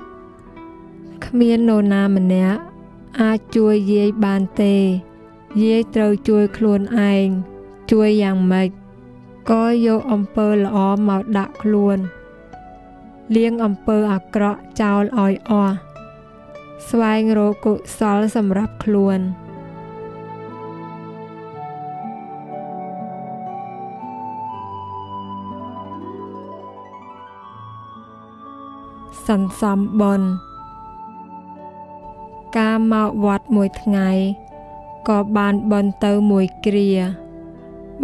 [1.26, 2.60] គ្មាននរណាម្នាក់
[3.20, 4.76] អាចជួយយាយបានទេ
[5.62, 6.80] យាយត្រូវជួយខ្លួន
[7.12, 7.28] ឯង
[7.90, 8.68] ជួយយ៉ាងម៉េច
[9.50, 11.98] ក៏យកអំពើល្អមកដាក់ខ្លួន
[13.34, 15.76] លៀងអំពើអាក្រក់ចោលឲ្យអស់
[16.88, 19.20] ស្វែងរកកុសលសម្រាប់ខ្លួន
[29.28, 30.28] សន្សំបុណ្យ
[32.58, 34.08] ការមកវត្តមួយថ្ងៃ
[35.08, 36.90] ក៏បានបន់ទៅមួយគ្រា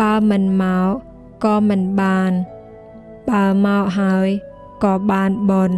[0.00, 0.90] បើមិនមក
[1.44, 2.32] ក៏មិនបាន
[3.30, 4.28] បើមកហើយ
[4.85, 5.76] ក៏បានបន់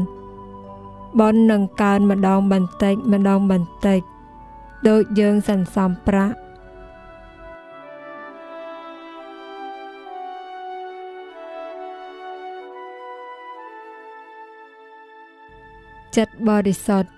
[1.21, 4.01] បន់នឹងកើនម្ដងបន្តិចម្ដងបន្តិច
[4.89, 6.37] ដូចយើងសន្សំប្រាក់
[16.17, 17.11] ចិត្តបរិសុទ្ធ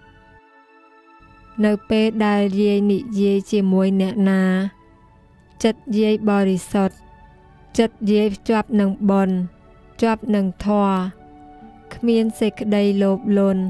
[1.65, 4.43] នៅពេលដែលយាយនិយាយជាមួយអ្នកណា
[5.65, 6.95] ចិត្តយាយបរិសុទ្ធ
[7.79, 9.37] ចិត្តយាយជាប់នឹងបុណ្យ
[10.03, 10.97] ជាប់នឹងធម៌
[11.95, 13.63] គ្មានសេចក្តីលោភលន់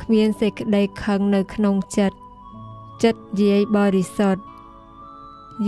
[0.00, 2.16] គ្មានសេចក្តីខឹងនៅក្នុងចិត្ត
[3.02, 4.42] ចិត្តយាយបរិសុទ្ធ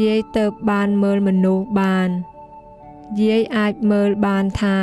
[0.03, 2.09] យាយទៅបានមើលមនុស្សបាន
[3.23, 4.79] យាយអាចមើលបានថា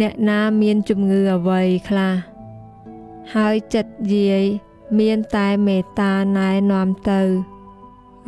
[0.00, 2.14] អ្នកណាមានជំងឺអ្វីខ្លះ
[3.34, 4.42] ហើយចិត្តយាយ
[4.98, 7.22] មានតែមេត្តាណែនាំទៅ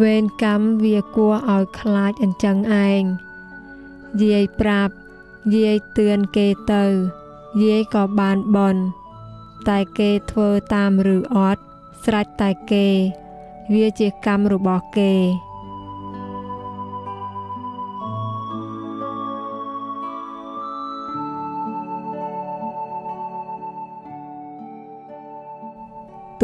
[0.02, 3.02] វេនកម្មវាគួរឲ្យខ្លាចអញ្ចឹងឯង
[4.22, 4.94] យាយប្រាប់
[5.56, 6.84] យាយទឿនគេទៅ
[7.64, 8.82] យាយក៏បានបន់
[9.68, 11.62] តែគេធ្វើតាមឬអត់
[12.04, 12.86] ស្រេចតែគេ
[13.74, 15.12] វាជាកម្មរបស់គេ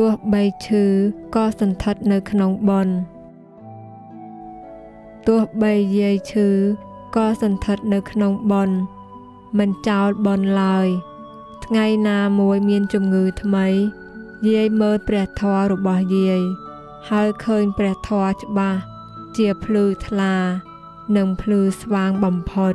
[0.02, 0.84] ទោះបីឈឺ
[1.34, 2.88] ក៏សន្ធិដ្ឋនៅក្នុងបន
[5.28, 6.48] ទោះបីយាយឈឺ
[7.16, 8.70] ក៏សន្ធិដ្ឋនៅក្នុងបន
[9.58, 10.88] មិនចោលបនឡើយ
[11.64, 13.66] ថ្ងៃណាមួយមានជំងឺថ្មី
[14.48, 16.40] យាយមើលព្រះធម៌របស់យាយ
[17.10, 18.80] ហើយឃើញព្រះធម៌ច្បាស់
[19.36, 20.34] ជាភ្លឺថ្លា
[21.16, 22.74] និងភ្លឺស្វាងបំផុត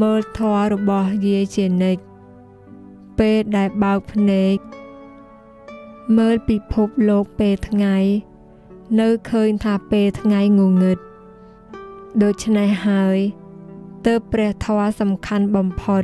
[0.00, 2.02] មើលធម៌របស់យាយជានិច្ច
[3.18, 4.56] ពេលដែលបើកភ្នែក
[6.18, 7.96] មើលពិភពលោកពេលថ្ងៃ
[9.00, 10.98] នៅឃើញថាពេលថ្ងៃងងឹត
[12.22, 13.18] ដូច្នេះហើយ
[14.06, 16.02] ទើបព្រះធម៌សំខាន់បំផុត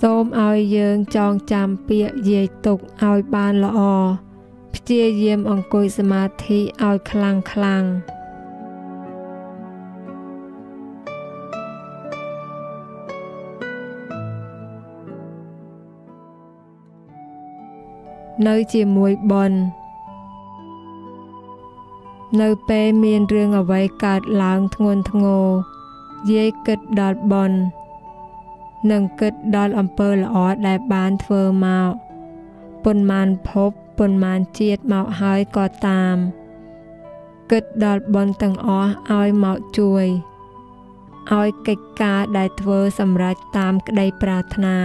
[0.00, 3.80] សូមឲ្យយើងចងចាំពាក្យយាយទុកឲ្យបានល្អ
[4.74, 7.84] ព្យាយាមអង្គុយសមាធិឲ្យខ្លាំងខ្លាំង
[18.48, 19.52] នៅជាមួយបន
[22.40, 25.46] នៅពេលមានរឿងអ្វីកើតឡើងធ្ងន់ធ្ងរ
[26.32, 27.52] យាយគិតដល់បន
[28.90, 31.90] និងគិតដល់អំពើល្អដែលបានធ្វើមក
[32.84, 36.16] ប៉ុន្មានភពប៉ុន្មានជាតិមកហើយក៏តាម
[37.50, 40.06] គិតដល់បនទាំងអស់ឲ្យមកជួយ
[41.32, 44.78] ឲ្យកិច្ចការដែលធ្វើសម្រេចតាមក្តីប្រាថ្នា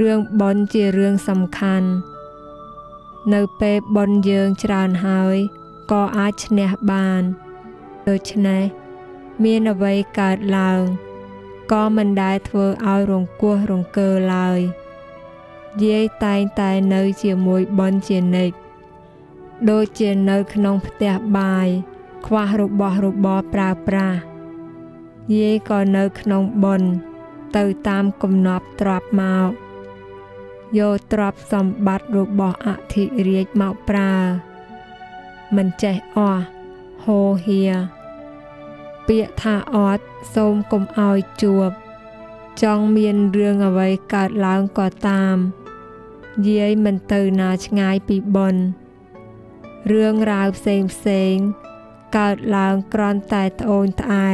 [0.00, 1.88] រឿងបុណ្យជារឿងសំខាន់
[3.34, 5.36] នៅពេលបុណ្យយើងច្រើនហើយ
[5.92, 7.22] ក៏អាចឈ្នះបាន
[8.08, 8.62] ដូច្នេះ
[9.44, 10.82] មានអ្វីកើតឡើង
[11.72, 14.58] ក៏មិនដែលធ្វើឲ្យរង្គោះរង្គើឡើយ
[15.84, 18.56] យាយតែងតែនៅជាមួយបុណ្យជានិច្ច
[19.70, 21.68] ដូចជានៅក្នុងផ្ទះបាយ
[22.26, 24.18] ខ្វះរបស់របរប្រើប្រាស់
[25.36, 26.90] យាយក៏នៅក្នុងបុណ្យ
[27.56, 29.50] ទៅតាមកំណប់ទ្របមក
[30.78, 34.14] យកទ្រព្យសម្បត្តិរបស់អធិរាជមកប្រើ
[35.56, 36.42] មិនចេះអស់
[37.04, 37.62] ហោហៀ
[39.06, 41.70] ពាក្យថាអត់សូមកុំឲ្យជួប
[42.62, 45.36] ចង់មានរឿងអ្វីកើតឡើងក៏តាម
[46.48, 48.56] យាយមិនទៅណាឆ្ងាយពីបន
[49.90, 51.34] រឿងរ៉ាវផ្សេងផ្សេង
[52.16, 54.30] កើតឡើងក្រន់តែត្អូញត្អែ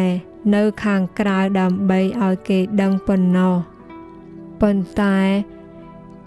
[0.54, 3.54] នៅខាងក្រៅដើម្បីឲ្យគេដឹងប៉ុណ្ណោះ
[4.60, 5.18] ប៉ុន្តែ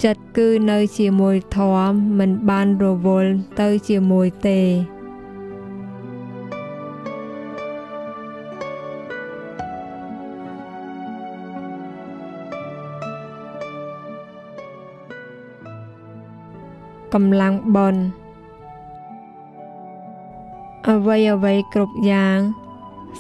[0.04, 4.60] ចិត្តគឺនៅជាមួយធម៌មិនបានរវល់ទៅជាមួយទេ
[17.14, 17.96] កម្លាំងបន
[20.90, 22.38] អវ័យអវ័យគ្រប់យ៉ាង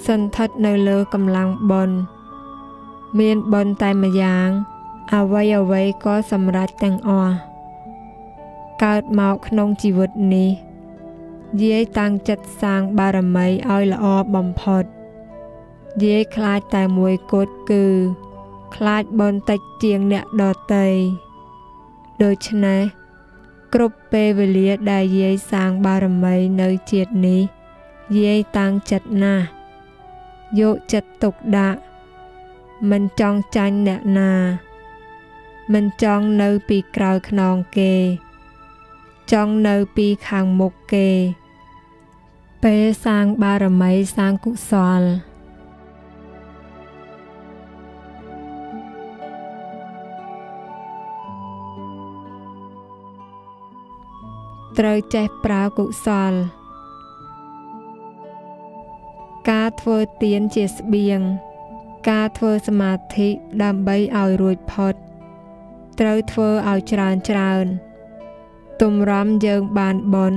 [0.05, 1.89] សន្ធិដ្ឋនៅលើកម្លាំងបន
[3.19, 4.49] មានបនតែម្យ៉ាង
[5.13, 7.33] អ្វីអ្វីក៏សម្រេចទាំងអស់
[8.83, 10.49] កើតមកក្នុងជីវិតនេះ
[11.63, 14.83] យាយតាំងចិត្តសាងបារមីឲ្យល្អបំផុត
[16.03, 17.85] យាយខ្លាចតែមួយគត់គឺ
[18.75, 20.87] ខ្លាចបនតិចជាងអ្នកដតី
[22.23, 22.81] ដូច្នេះ
[23.73, 27.41] គ្រប់ពេលវេលាដែលយាយសាងបារមីនៅជាតិនេះ
[28.19, 29.45] យាយតាំងចិត្តណាស់
[30.59, 31.79] យកចិត្តទុកដាក់
[32.89, 34.31] មិនចង់ចាញ់អ្នកណា
[35.73, 37.93] មិនចង់នៅពីក្រោយខ្នងគេ
[39.31, 41.09] ចង់នៅពីខាងមុខគេ
[42.63, 45.01] ពេលសាងបារមីសាងកុសល
[54.77, 56.33] ត្រូវចេះប្រើកុសល
[59.49, 61.21] ការធ្វើទានជាស្បៀង
[62.09, 63.27] ការធ្វើសមាធិ
[63.63, 64.95] ដើម្បីឲ្យរួចផុត
[65.99, 67.65] ត្រូវធ្វើឲ្យច្រើនច្រើន
[68.81, 70.33] ទំរំយើងបានបន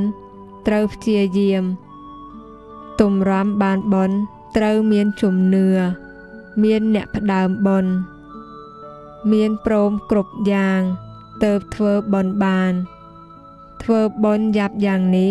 [0.66, 1.64] ត្រូវព្យាយាម
[3.00, 4.10] ទំរំបានបន
[4.56, 5.66] ត្រូវមានជំនឿ
[6.62, 7.84] មានអ្នកផ្ដើមបន
[9.32, 10.80] មានព្រមគ្រប់យ៉ាង
[11.42, 12.72] ទៅធ្វើបនបាន
[13.82, 15.30] ធ្វើបនយ៉ាប់យ៉ាងនេះ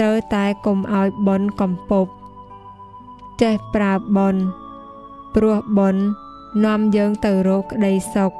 [0.00, 2.10] ទៅតែកុំឲ្យបនកំពប់
[3.42, 4.36] ចេះប្រើបន
[5.34, 5.96] ព្រោះបន
[6.64, 8.32] នាំយើងទៅរកក្តីសុខ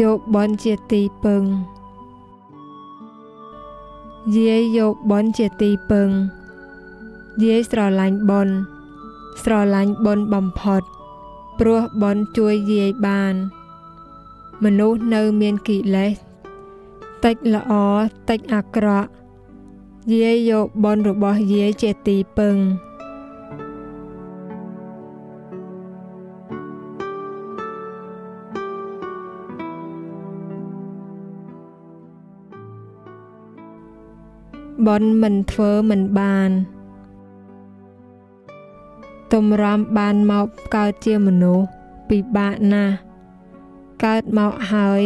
[0.00, 1.42] យកបនជាទីពឹង
[4.36, 6.08] យាយយកបនជាទីពឹង
[7.44, 8.48] យាយស្រឡាញ់បន
[9.42, 10.82] ស្រឡាញ់បនបំផុត
[11.58, 13.34] ព្រោះបនជួយយាយបាន
[14.64, 16.14] មនុស្សនៅមានកិលេស
[17.24, 17.72] តិចល្អ
[18.28, 19.10] តិចអាក្រក់
[20.12, 22.56] យាយយកបនរបស់យាយជាទីពឹង
[34.86, 36.50] បនមិនធ្វើមិនបាន
[39.32, 41.66] ទំរំបានមកកើតជាមនុស្ស
[42.08, 42.94] ពិបាកណាស់
[44.04, 45.02] កើតមកហើយ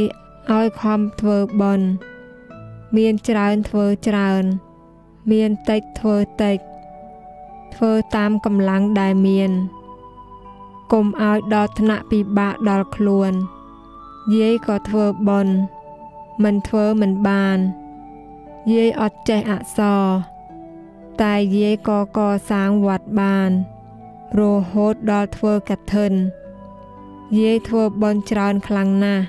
[0.57, 1.81] ឲ្យខំធ្វើបន
[2.97, 4.45] មានច្រើនធ្វើច្រើន
[5.31, 6.59] មានតិចធ្វើតិច
[7.75, 9.51] ធ្វើតាមកម្លាំងដែលមាន
[10.93, 13.33] កុំឲ្យដល់ថ្នាក់ពិបាកដល់ខ្លួន
[14.35, 15.49] យាយក៏ធ្វើបន
[16.45, 17.59] មិនធ្វើមិនបាន
[18.73, 20.05] យាយអត់ចេះអក្សរ
[21.23, 22.19] តែយាយក៏ក
[22.51, 23.51] សាងវត្តបាន
[24.39, 24.41] រ
[24.73, 26.13] ហូតដល់ធ្វើកឋិន
[27.41, 29.25] យាយធ្វើបន់ច្រើនខ្លាំងណាស់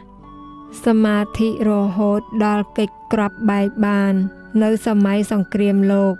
[0.86, 4.14] សមាធិរហូតដល់កិច្ចក្របបែកបាន
[4.64, 6.14] នៅសម័យសង្គ្រាមលោក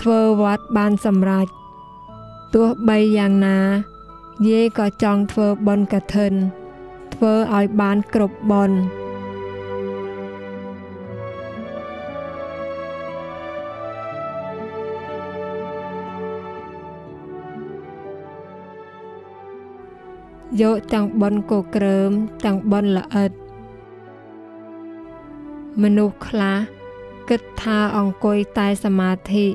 [0.00, 1.46] ធ្វើវត្តបានសម្រេច
[2.54, 3.60] ទោះបីយ៉ាងណា
[4.48, 6.32] យាយក៏ចង់ធ្វើបន់កឋិន
[7.14, 8.76] ធ្វើឲ្យបានគ្រប់បន់
[20.60, 22.10] យកទាំងបនកោក្រើម
[22.44, 23.30] ទាំងបនល្អិត
[25.82, 26.58] មនុស្សខ្លះ
[27.28, 29.46] គិតថាអង្គុយតែសមាធិ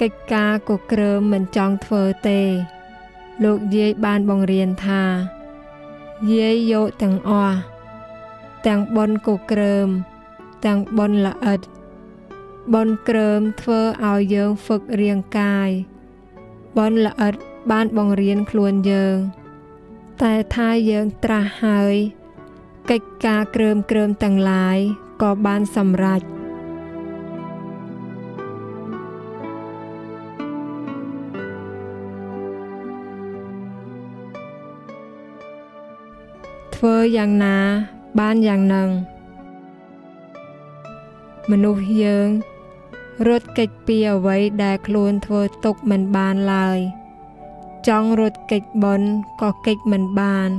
[0.00, 2.40] កិច្ចការក៏ក្រើមមិនចង់ធ្វើទេ
[3.44, 5.04] លោកយាយបានបង្រៀនថា
[6.32, 7.56] យាយយកទាំងអស់
[8.66, 9.88] ទាំងបនក៏ក្រើម
[10.64, 11.60] ទាំងបនល្អិត
[12.74, 15.70] បនក្រើមធ្វើឲ្យយើងហ្វឹករាងកាយ
[16.78, 17.34] បនល្អិត
[17.70, 19.16] បានបង្រៀនខ្លួនយើង
[20.22, 21.94] តែថាយើងត្រាស់ហើយ
[22.90, 24.78] កិច្ចការក្រើមក្រើមទាំងឡាយ
[25.22, 26.20] ក៏បានសម្រេច
[36.76, 37.58] ធ្វើយ៉ាងណា
[38.18, 38.88] បានយ៉ាងនឹង
[41.50, 42.28] មនុស្សយើង
[43.26, 46.78] រត់គេចពីអ្វីដែលខ្លួនធ្វើទុកមិនបានឡើយ
[47.88, 49.02] ចង់រត់គេចបន
[49.42, 50.50] ក៏គេចមិនបាន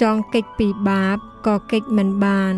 [0.00, 2.54] ចង់គេចពីបាបក៏គេចមិនបាន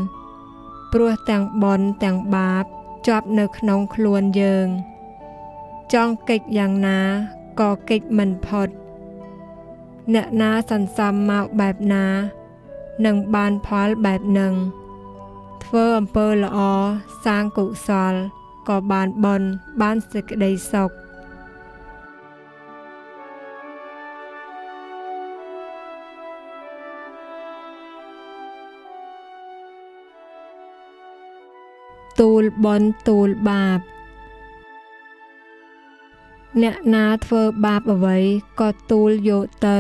[0.93, 2.65] ព្រោះទាំងបនទាំងបាប
[3.07, 4.67] ជាប់នៅក្នុងខ្លួនយើង
[5.93, 7.01] ចង់គេចយ៉ាងណា
[7.61, 8.69] ក៏គេចមិនផុត
[10.15, 12.07] អ្នកណាសន្សំមកបែបណា
[13.07, 14.55] នឹងបានផលបែបនឹង
[15.65, 16.59] ធ្វើអំពើល្អ
[17.25, 18.15] សាងកុសល
[18.69, 19.47] ក៏បានបន់
[19.81, 20.91] បានសេចក្តីសុខ
[32.21, 33.81] ទូលបន់ទូលបាប
[36.63, 38.19] អ្នកណាធ្វើបាបអ្វី
[38.61, 39.79] ក៏ទូលយកទៅ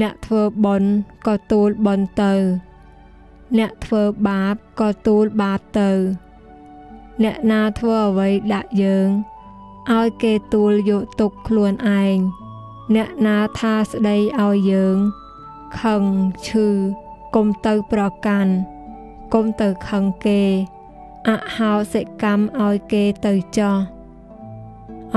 [0.00, 0.90] អ្នកធ្វើបុណ្យ
[1.26, 2.34] ក៏ទូលបុណ្យទៅ
[3.58, 5.90] អ្នកធ្វើបាបក៏ទូលបាបទៅ
[7.22, 9.08] អ្នកណាធ្វើអ្វីដាក់យើង
[9.96, 12.16] ឲ្យគេទូលយកទុកខ្លួនឯង
[12.94, 14.96] អ្នកណាថាស្ដីឲ្យយើង
[15.80, 16.02] ខឹង
[16.46, 16.68] ឈឺ
[17.34, 18.52] គុំទៅប្រកាន់
[19.34, 20.42] គុំទៅខឹងគេ
[21.28, 23.76] អហោសិកម្មឲ្យគេទៅចោះ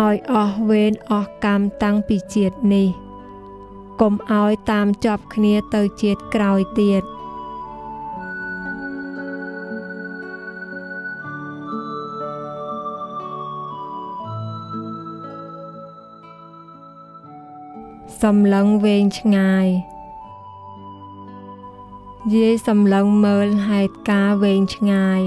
[0.06, 2.88] ឲ្យអស់វេនអស់កម្មតាំងពីជាតិនេះ
[4.02, 7.04] កុំឲ្យតាមជាប់គ្នាទៅជាតិក្រោយទៀត
[18.22, 19.68] សំឡឹងវែងឆ្ងាយ
[22.34, 25.22] យាយសំឡឹងមើលហេតុការវែងឆ្ងាយ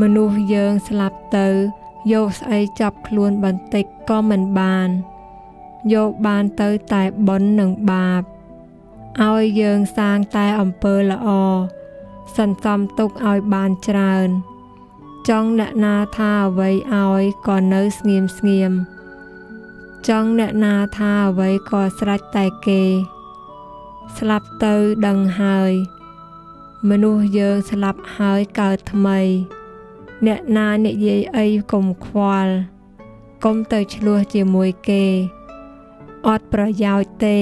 [0.00, 1.48] មនុស្សយើងស្លាប់ទៅ
[2.12, 4.88] យកស្អីចាប់ខ្លួនបន្តិចក៏មិនបាន
[5.94, 8.22] យកបានទៅតែបុណ្យនិងបាប
[9.22, 11.28] ឲ្យយើងសាងតែអំពើល្អ
[12.36, 14.28] សន្សំទុកឲ្យបានច្រើន
[15.28, 18.72] ចង់អ្នកណាថាអ្វីឲ្យក៏នៅស្ងៀមស្ងៀម
[20.08, 22.82] ចង់អ្នកណាថាអ្វីក៏ស្រេចតែគេ
[24.16, 24.74] ស្លាប់ទៅ
[25.06, 25.72] ដឹងហើយ
[26.88, 29.20] មនុស្សយើងស្លាប់ហើយកើតថ្មី
[30.26, 32.52] អ្នកណានិយាយអីកុំខ្វល់
[33.44, 35.04] កុំទៅឆ្លោះជាមួយគេ
[36.26, 37.38] អត់ប្រយោជន៍ទេ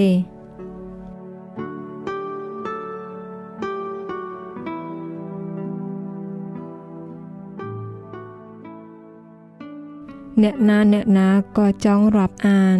[10.42, 12.78] អ្នកណាអ្នកណាក៏ចង់រាប់អាន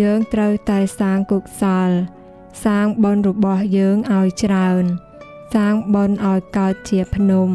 [0.00, 1.90] យើងត្រូវតែសាងគុសល
[2.64, 4.84] សាងបុណ្យរបស់យើងឲ្យច្រើន
[5.52, 7.48] សាងបុណ្យឲ្យកើតជាភ្នំ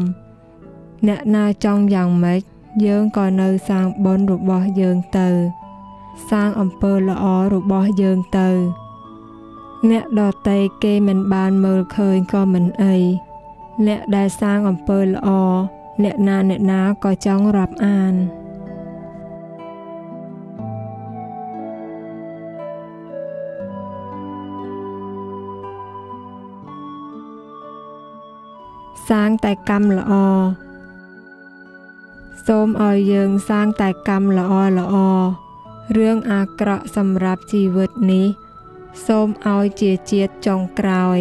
[1.08, 2.40] អ្នកណាចង់យ៉ាងម៉េច
[2.86, 5.28] យើងក៏នៅសាងបុណ្យរបស់យើងទៅ
[6.30, 8.48] សាងអំពើល្អរបស់យើងទៅ
[9.90, 12.96] អ្នកដតីគេមិនបានមើលឃើញក៏មិនអី
[13.86, 15.28] អ្នកដែលសាងអំពើល្អ
[16.04, 18.14] អ្នកណាអ្នកណាក៏ចង់រាប់អាន
[29.08, 30.12] សាងតែកម្មល្អ
[32.46, 34.96] សូមឲ្យយើងសាងតែកម្មល្អល្អ
[35.96, 38.26] រឿងអាក្រក់សម្រាប់ជីវិតនេះ
[39.06, 41.18] សូមឲ្យជាជាតិចុងក្រោយ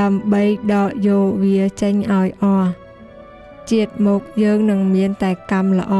[0.00, 0.42] ដើម្បី
[0.74, 2.70] ដកយកវាចេញឲ្យអស់
[3.70, 5.94] ជាតិមុខយើងនឹងមានតែកម្មល្អ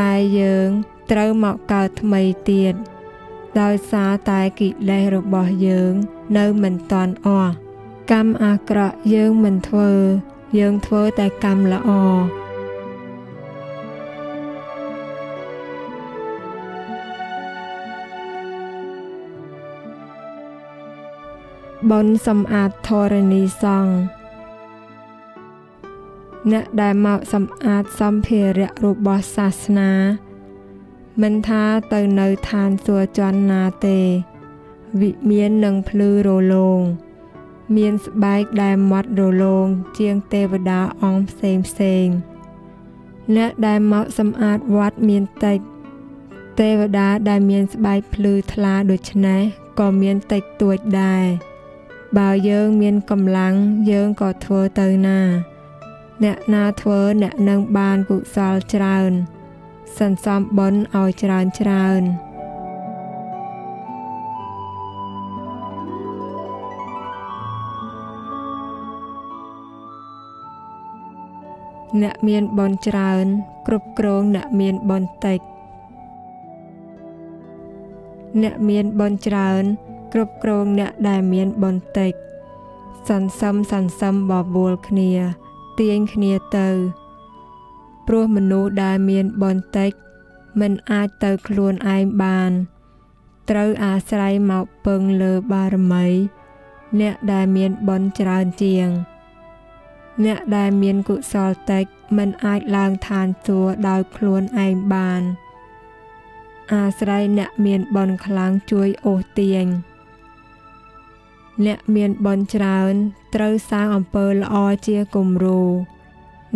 [0.00, 0.68] តែយើង
[1.10, 2.74] ត្រូវមកកើតថ្មីទៀត
[3.60, 5.92] ដោយសារតែកិលេសរបស់យើង
[6.38, 7.54] នៅមិនតាន់អស់
[8.14, 9.90] កម្មអាក្រក់យើងមិនធ្វើ
[10.58, 11.90] យើងធ្វើតែកម្មល្អ
[21.90, 23.94] បុណ្យសម្អាតធរណីសង្ឃ
[26.52, 29.92] អ្នកដែលមកសម្អាតសម្ភារៈរបស់សាសនា
[31.22, 33.98] មិនថាទៅនៅឋានសួគ៌ចន្ទណាទេ
[35.00, 36.82] វិមាននឹងភ្លឺរលោង
[37.76, 39.66] មានស្បែកដែលម៉ត់រលោង
[39.98, 42.06] ជាងទេវតាអង្គផ្សេងផ្សេង
[43.36, 45.58] អ្នកដែលមកសម្អាតវត្តមានតិច
[46.60, 49.42] ទេវតាដែលមានស្បែកភ្លឺថ្លាដូចនេះ
[49.78, 51.24] ក៏មានតិចតួចដែរ
[52.18, 53.54] បើយើងមានកម្លាំង
[53.90, 55.20] យើងក៏ធ្វើទៅណា
[56.24, 59.12] អ្នកណាធ្វើអ្នកនឹងបានកុសលច្រើន
[59.98, 62.02] សន្សំបុណ្យឲ្យច្រើនច្រើន
[72.02, 73.26] អ្នកមានបនច្រើន
[73.66, 75.40] គ្រប់គ្រងអ្នកមានបនតិច
[78.42, 79.62] អ្នកមានបនច្រើន
[80.12, 82.12] គ្រប់គ្រងអ្នកដែលមានបនតិច
[83.08, 85.10] សន្សំសន្សំបបួលគ្នា
[85.80, 86.68] ទាញគ្នាទៅ
[88.06, 89.90] ព្រោះមនុស្សដែលមានបនតិច
[90.60, 92.50] មិនអាចទៅខ្លួនឯងបាន
[93.50, 96.06] ត្រូវអាស្រ័យមកពឹងលើបារមី
[97.00, 98.88] អ្នកដែលមានបនច្រើនជាង
[100.24, 101.84] អ្នកដែលមានកុសលតិច
[102.16, 105.22] មិនអាចឡើងឋានសួគ៌ដោយខ្លួនឯងបាន
[106.72, 109.66] អាស្រ័យអ្នកមានបនខ្លាំងជួយអូសទាញ
[111.66, 112.92] អ្នកមានបនច្រើន
[113.34, 114.56] ត្រូវសាងអំពើល្អ
[114.86, 115.62] ជាគំរូ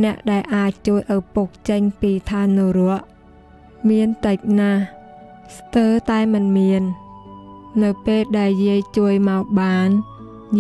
[0.03, 3.01] អ្នកដែលអាចជួយឪពុកចេញពីឋាននរក
[3.91, 4.83] មានតិចណាស់
[5.57, 6.83] ស្ទើរតែមិនមាន
[7.83, 9.89] នៅពេលដែលយាយជួយមកបាន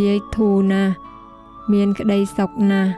[0.03, 0.93] យាយធូរណាស់
[1.73, 2.93] មានក្តីសុខណាស់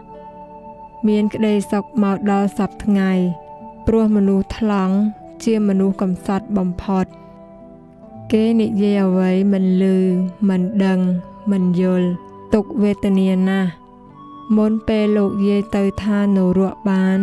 [1.08, 3.12] មានក្តីសុខមកដល់សពថ្ងៃ
[3.86, 4.94] ព្រោះមនុស្សថ្លង់
[5.44, 7.06] ជាមនុស្សកំសត់បំផុត
[8.32, 9.84] គេនិយាយអ្វីមិនឮ
[10.48, 11.00] មិនដឹង
[11.50, 12.08] មិនយល់
[12.54, 13.70] ទុកវេទនាណាស់
[14.56, 17.18] មុនពេលលោកយាយទៅឋាននរកបាន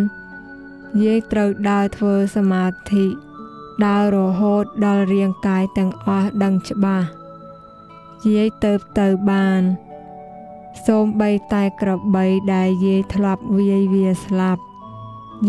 [1.04, 3.06] យាយត្រូវដើរធ្វើសមាធិ
[3.86, 7.08] ដើររហូតដល់រាងកាយទាំងអស់ដឹងច្បាស់
[8.34, 9.62] យាយទៅទៅបាន
[10.86, 14.61] សូមបីតែក្របីដែលយាយធ្លាប់វាយវាស្លាប់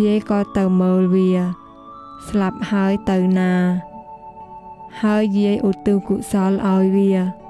[0.02, 1.30] យាយក៏ទៅមើលវា
[2.28, 3.52] ស្លាប់ហើយទៅណា
[5.02, 7.42] ហើយយាយឧទ្ទិសកុសលឲ្យវា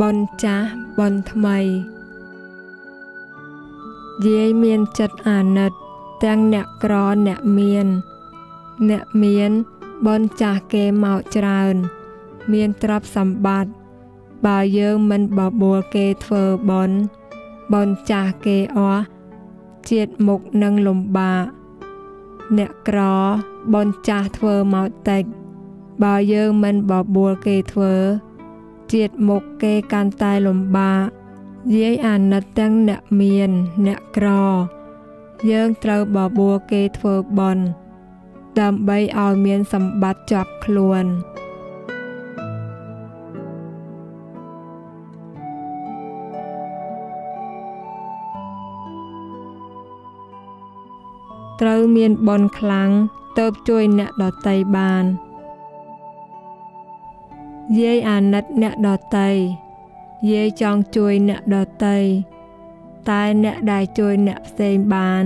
[0.00, 0.66] បនចាស់
[0.98, 1.58] បនថ្មី
[4.26, 5.72] យាយមានចិត្តអាណិត
[6.24, 6.94] ទាំងអ្នកក្រ
[7.26, 7.86] អ្នកមាន
[8.90, 9.50] អ្នកមាន
[10.06, 11.74] បនចាស់គេមកច្រើន
[12.52, 13.70] មានទ្រព្យសម្បត្តិ
[14.46, 16.90] បើយើងមិនបបួលគេធ្វើបន
[17.72, 19.04] បនចាស់គេអស់
[19.90, 21.44] ជាតិមុខនឹងលំបាក
[22.58, 23.00] អ្នកក្រ
[23.74, 25.24] បនចាស់ធ្វើមកតិច
[26.02, 27.94] បើយើងមិនបបួលគេធ្វើ
[28.92, 31.06] ជាតិមុខគេកាន់តែលំបាក
[31.72, 33.50] យាយអាណិតទាំងអ្នកមាន
[33.86, 34.28] អ្នកក្រ
[35.50, 37.64] យើងត្រូវបបួលគេធ្វើបន់
[38.60, 41.04] ដើម្បីឲ្យមានសម្បត្តិជាប់ខ្លួន
[51.60, 52.90] ត្រូវមានបនខ្លាំង
[53.38, 55.04] ទៅជួយអ្នកដតីបាន
[57.80, 58.88] យាយអាណិតអ្នកដ
[59.18, 59.30] តី
[60.30, 61.56] យាយចង់ជួយអ្នកដ
[61.86, 61.98] តី
[63.10, 65.24] តែអ្នកដែលជួយអ្នកផ្សេងបាន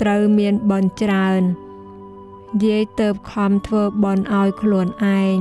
[0.00, 1.42] ត្រូវមានបនច្រើន
[2.64, 4.86] យាយទៅខំធ្វើបនឲ្យខ្លួន
[5.20, 5.38] ឯង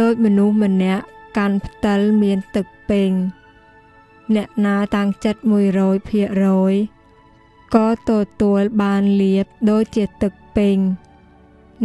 [0.00, 1.04] ដោយមនុស្សម្នាក់
[1.38, 3.10] កាន់ផ្តិលមានទឹកពេញ
[4.34, 5.40] អ្នកណាតាំងចិត្ត
[5.74, 6.74] 100%ភាគរយ
[7.74, 10.76] ក៏ទទួលបានលៀបដូចជាទឹកពេញ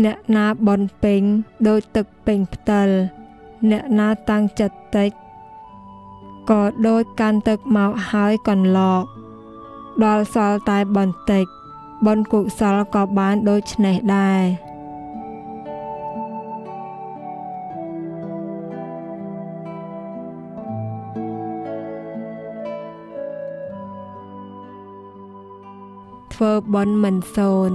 [0.01, 1.21] អ្នកណាបនពេញ
[1.67, 2.87] ដូចទឹកពេញផ្តិល
[3.71, 5.11] អ្នកណាតាំងចិត្តតិច
[6.49, 9.03] ក៏ដូចកាន់ទឹកមកហើយកន្លក
[10.03, 11.45] ដល់សល់តែបន្តិច
[12.05, 14.41] បនកុសលក៏បានដូចនេះដែរ
[26.33, 27.73] ធ្វើបន់មិនសូន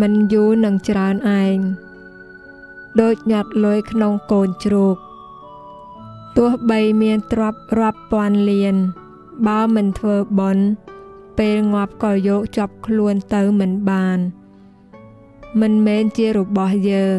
[0.00, 1.58] មិនយូរនឹងច្រើនឯង
[3.00, 4.96] ដូចញាត់លុយក្នុងកូនជ្រូក
[6.36, 8.76] ទោះបីមានទ្រព្យរាប់ពាន់លាន
[9.46, 10.64] បើមិនធ្វើបន់
[11.38, 14.18] ពេលងាប់ក៏យកចាប់ខ្លួនទៅមិនបាន
[15.60, 17.18] មិនមែនជារបស់យើង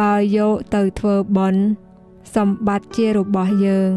[0.00, 1.60] បើយកទៅធ្វើបន់
[2.36, 3.90] សម្បត្តិជារបស់យើង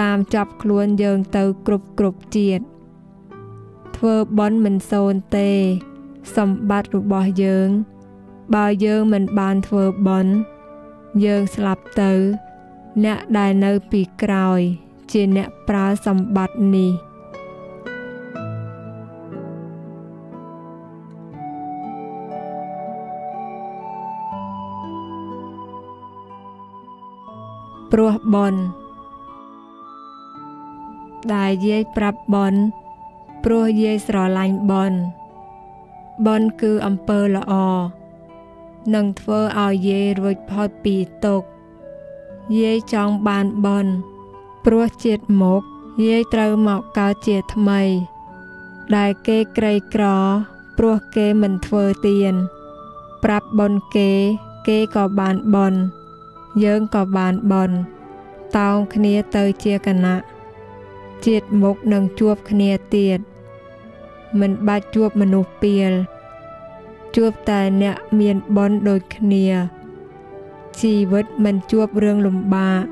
[0.00, 2.64] តាមចាប់ខ្លួនយើងទៅគ្រប់គ្រប់ជាតិ
[3.96, 5.50] ធ្វើបន់មិនសូនទេ
[6.36, 7.68] សម្បត្តិរបស់យើង
[8.54, 10.32] បើយើងមិនបានធ្វើបន់
[11.24, 12.12] យើងស្លាប់ទៅ
[13.04, 14.60] អ្នកដែលនៅពីក្រោយ
[15.12, 17.05] ជាអ្នកប្រើសម្បត្តិនេះ
[27.98, 28.54] ព្រោះបន
[31.34, 32.54] ដែលយាយប្រាប់បន
[33.44, 34.92] ព្រោះយាយស្រឡាញ់បន
[36.26, 37.52] បនគឺអំពើល្អ
[38.94, 41.46] នឹងធ្វើឲ្យយាយរួចផុតពីទុក្ខ
[42.60, 43.86] យាយចង់បានបន
[44.64, 45.62] ព្រោះជាតិមក
[46.06, 47.82] យាយត្រូវមកកើតជាថ្មី
[48.96, 50.04] ដែលគេក្រីក្រ
[50.78, 52.34] ព្រោះគេមិនធ្វើទៀន
[53.24, 54.10] ប្រាប់បនគេ
[54.66, 55.74] គេក៏បានបន
[56.64, 57.70] យើងក៏បានបន
[58.56, 60.16] តោងគ្នាទៅជាគណៈ
[61.26, 63.18] ជាតិមុខនឹងជួបគ្នាទៀត
[64.40, 65.92] មិនបាច់ជួបមនុស្សពីល
[67.16, 69.46] ជួបតែអ្នកមានបនដូចគ្នា
[70.80, 72.84] ជីវិតមិនជួបរឿងលំបាក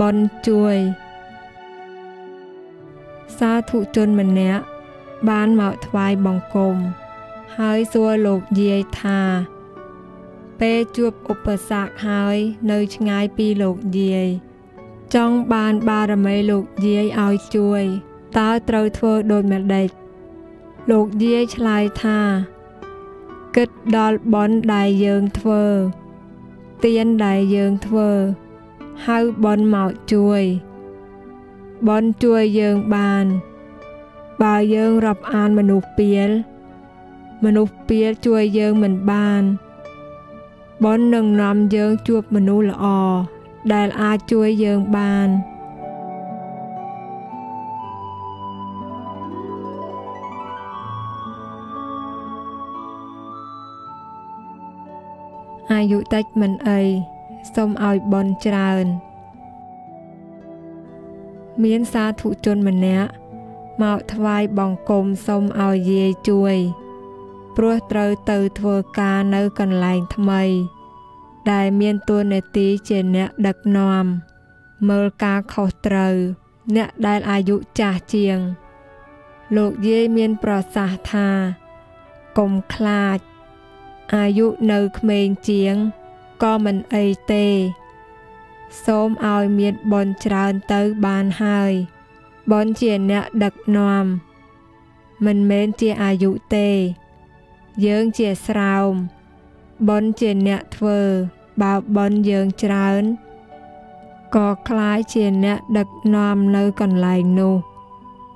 [0.00, 0.16] បន
[0.48, 0.76] ជួយ
[3.38, 4.62] សាធុជនម្នាក់
[5.28, 6.76] បានមកថ្វាយបង្គំ
[7.58, 9.20] ហើយសួរលោកយាយថា
[10.60, 12.36] ពេលជួបឧបសគ្គហើយ
[12.70, 14.28] នៅឆ្ងាយពីលោកយាយ
[15.14, 17.82] ចង់បានបារមីលោកយាយឲ្យជួយ
[18.38, 19.88] តើត្រូវធ្វើដូចម្ដេច
[20.90, 22.20] លោកយាយឆ្លើយថា
[23.56, 25.64] គិតដល់បន់ដែលយើងធ្វើ
[26.84, 28.10] ទៀនដែលយើងធ្វើ
[29.06, 30.42] ហៅបន់មកជួយ
[31.88, 33.24] បនជួយយើងបាន
[34.42, 36.30] បើយើងរាប់អានមនុស្សពៀល
[37.44, 39.42] មនុស្សពៀលជួយយើងមិនបាន
[40.84, 42.84] បននឹងនាំយើងជួបមនុស្សល្អ
[43.72, 45.28] ដែលអាចជួយយើងបាន
[55.72, 56.80] អាយុតិចមិនអី
[57.54, 58.86] សូមឲ្យបនច្រើន
[61.64, 63.10] មានសាធុជនម្នាក់
[63.82, 66.56] មកថ្វាយបង្គំសុំឲ្យយាយជួយ
[67.56, 70.42] ព្រព្រោះត្រូវទៅធ្វើការនៅកន្លែងថ្មី
[71.50, 74.04] ដែលមានតួនាទីជាអ្នកដឹកនាំ
[74.88, 76.14] មើលការខុសត្រូវ
[76.76, 78.38] អ្នកដែលអាយុចាស់ជាង
[79.56, 81.28] លោកយាយមានប្រសាសន៍ថា
[82.38, 83.18] កុំខ្លាច
[84.14, 85.74] អាយុនៅក្មេងជាង
[86.42, 87.46] ក៏មិនអីទេ
[88.85, 91.71] សូមឲ្យមានបនច្រើនទៅបានហើយ
[92.51, 94.05] បនជាអ្នកដឹកនាំ
[95.25, 96.69] មិនមែនជាអាយុទេ
[97.85, 98.91] យើងជាស្រោម
[99.89, 100.99] បនជាអ្នកធ្វើ
[101.61, 103.03] បើបនយើងច្រើន
[104.35, 107.55] ក៏คล้ายជាអ្នកដឹកនាំនៅកន្លែងនោះ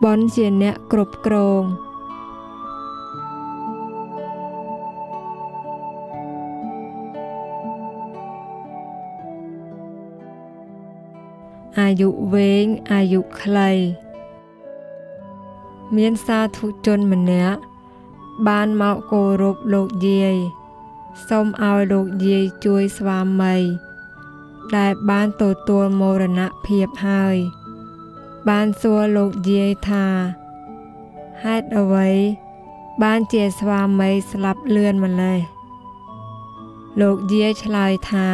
[0.05, 1.61] បនជាអ្នកគ្រប់គ្រង
[12.00, 13.70] យុវែងអាយុខ្លី
[15.96, 17.60] មានសាធុជនម្នាក់
[18.48, 20.36] បានមកគោរពលោកយាយ
[21.28, 23.56] សូមឲ្យលោកយាយជួយស្វាមី
[24.76, 27.36] ដែលបានទទួលមរណភាពហើយ
[28.48, 30.06] បានសួរលោកយាយថា
[31.44, 32.10] ហេតុអ្វី
[33.02, 35.40] បានជាស្វាមីស្លាប់លឿនម្លេះ
[37.00, 38.28] លោកយាយឆ្លើយថា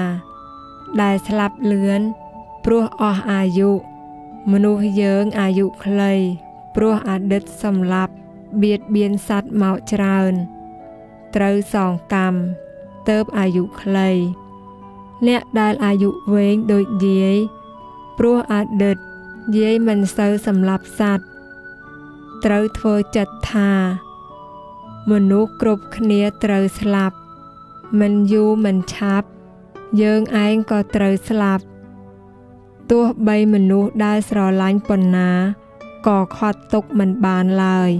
[1.00, 2.02] ដែលស្លាប់លឿន
[2.64, 3.70] ព្រោះអស់អាយុ
[4.52, 6.14] មនុស្សយើងអាយុខ្លី
[6.74, 8.12] ព្រោះអតីតសម្លាប់
[8.62, 10.32] បៀតបៀនសត្វមកច្រើន
[11.34, 12.38] ត្រូវសងកម្ម
[13.08, 14.10] ទៅបអាយុខ្លី
[15.26, 17.36] អ្នកដែលអាយុវែងដូចយាយ
[18.18, 18.98] ព្រោះអតីត
[19.58, 21.24] យាយមិនសូវសម្លាប់សត្វ
[22.44, 23.72] ត្រូវធ្វើចិត្តថា
[25.10, 27.16] មនុស្សគ្រប់គ្នាត្រូវស្លាប់
[28.00, 29.28] មិនយូរមិនឆាប់
[30.02, 31.64] យើងឯងក៏ត្រូវស្លាប់
[32.90, 35.30] ទោះបីមនុស្សដែលស្រឡាញ់ប៉ុណ្ណា
[36.06, 37.90] ក៏ខាត់ទុកមិនបានឡើយ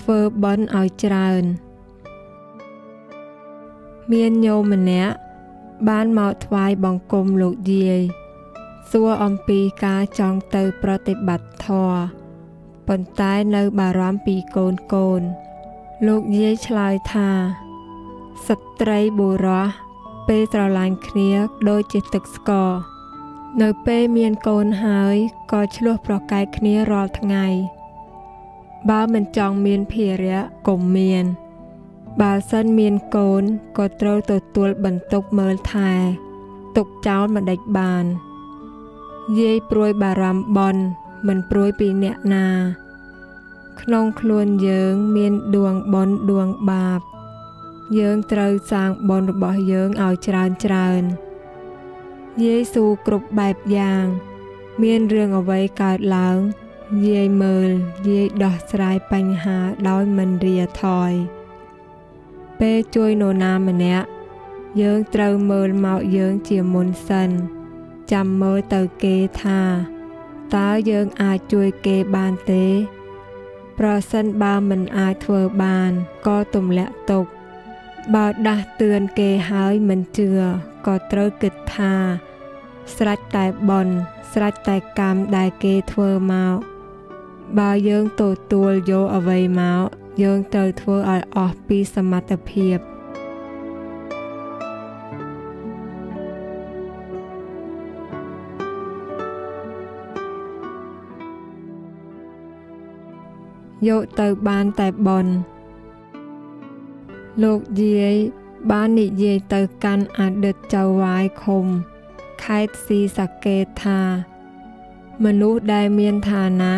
[0.00, 1.44] ធ្វើបន់ឲ្យច្រើន
[4.12, 5.14] មានញោមម្នាក់
[5.88, 8.00] បានមកថ្វាយបង្គំលោកយាយ
[8.90, 12.25] សួរអំពីការចង់ទៅប្រតិបត្តិធម៌
[12.88, 15.22] ប៉ុន្តែនៅបារម្ភពីកូនកូន
[16.06, 17.30] លោកយាយឆ្លើយថា
[18.46, 19.68] ស្ត្រីបុរស
[20.28, 21.32] ពេលស្រឡាញ់គ្នា
[21.68, 22.70] ដូចជាទឹកស្ករ
[23.62, 25.16] នៅពេលមានកូនហើយ
[25.52, 27.46] ក៏ឆ្លោះប្រកែកគ្នារាល់ថ្ងៃ
[28.90, 31.24] បើមិនចង់មានភារៈកុំមាន
[32.20, 33.42] បើសិនមានកូន
[33.78, 35.92] ក៏ត្រូវទទួលបន្ទុកមើលថែ
[36.76, 38.04] ទុកចោលមិនដេចបាន
[39.40, 40.76] យាយព្រួយបារម្ភបន
[41.26, 42.48] មិនព្រួយពីអ្នកណា
[43.80, 47.00] ក្នុងខ្លួនយើងមានដួងបុណ្យដួងបាប
[47.98, 51.02] យើងត្រូវសាងបុណ្យរបស់យើងឲ្យច្រើនច្រើន
[52.42, 54.04] យេស៊ូគ្រប់បែបយ៉ាង
[54.82, 56.38] មានរឿងអ្វីកើតឡើង
[57.06, 57.68] យាយមើល
[58.08, 59.58] យាយដោះស្រាយបញ្ហា
[59.88, 61.12] ដោយមិនរាថយ
[62.60, 64.06] ពេលជួយនរណាម្នាក់
[64.80, 67.30] យើងត្រូវមើលមកយើងជាមុនសិន
[68.12, 69.60] ចាំមើលទៅគេថា
[70.54, 72.66] តើយើងអាចជួយគេបានទេ
[73.78, 75.90] ប្រសិនបើមិនអាចធ្វើបាន
[76.26, 77.24] ក៏ទម្លាក់ទុក
[78.14, 80.28] បើដាស់តឿនគេហើយមិនជឿ
[80.86, 81.94] ក៏ត្រូវគិតថា
[82.96, 83.88] ស្រេចតែបន
[84.32, 86.56] ស្រេចតែកម្មដែលគេធ្វើមក
[87.58, 88.22] បើយើងទ
[88.52, 89.84] ទួលយកអ្វីមក
[90.22, 92.78] យើងត្រូវធ្វើឲ្យអស់ពីសមត្ថភាព
[103.88, 105.26] យកទៅបានតែបន
[107.42, 108.16] លោកយាយ
[108.70, 111.66] បាននិយាយទៅកាន់អតីតចៅវាយឃុំ
[112.42, 114.00] ខេត្តស៊ីសាកេតថា
[115.24, 116.76] មនុស្សដែលមានឋានៈ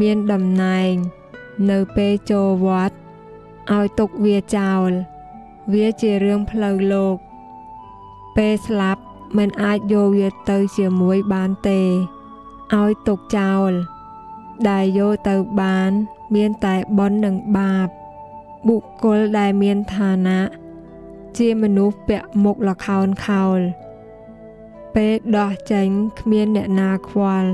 [0.00, 0.92] មានតំណែង
[1.70, 2.94] នៅពេលចូលវត្ត
[3.72, 4.90] ឲ្យទុកវាចោល
[5.74, 7.16] វាជារឿងផ្លូវលោក
[8.36, 9.02] ពេលស្លាប់
[9.36, 11.82] មិនអាចយកវាទៅជាមួយបានទេ
[12.74, 13.70] ឲ្យទុកចោល
[14.68, 15.90] ដែលយកទៅបាន
[16.34, 17.88] មានតែបុណ្យនិងបាប
[18.68, 20.40] បុគ្គលដែលមានឋានៈ
[21.38, 23.58] ជាមនុស្សពាក់មុខលខោនខោល
[24.94, 25.86] ពេលដោះចេញ
[26.20, 27.50] គ្មានអ្នកណាខ្វល់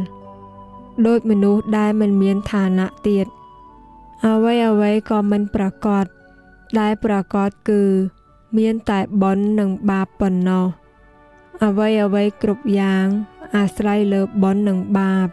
[1.07, 3.26] ដូចមនុស្សដែលមិនមានឋានៈទៀត
[4.26, 6.05] អ្វីអ្វីក៏មិនប្រកប
[6.79, 7.83] ដែលប្រកបគឺ
[8.59, 10.66] មានតែបុណ្យនិងបាបប៉ុណ្ណោះ
[11.64, 13.07] អ្វីអ្វីគ្រប់យ៉ាង
[13.57, 15.29] អាស្រ័យលើបុណ្យនិងបាប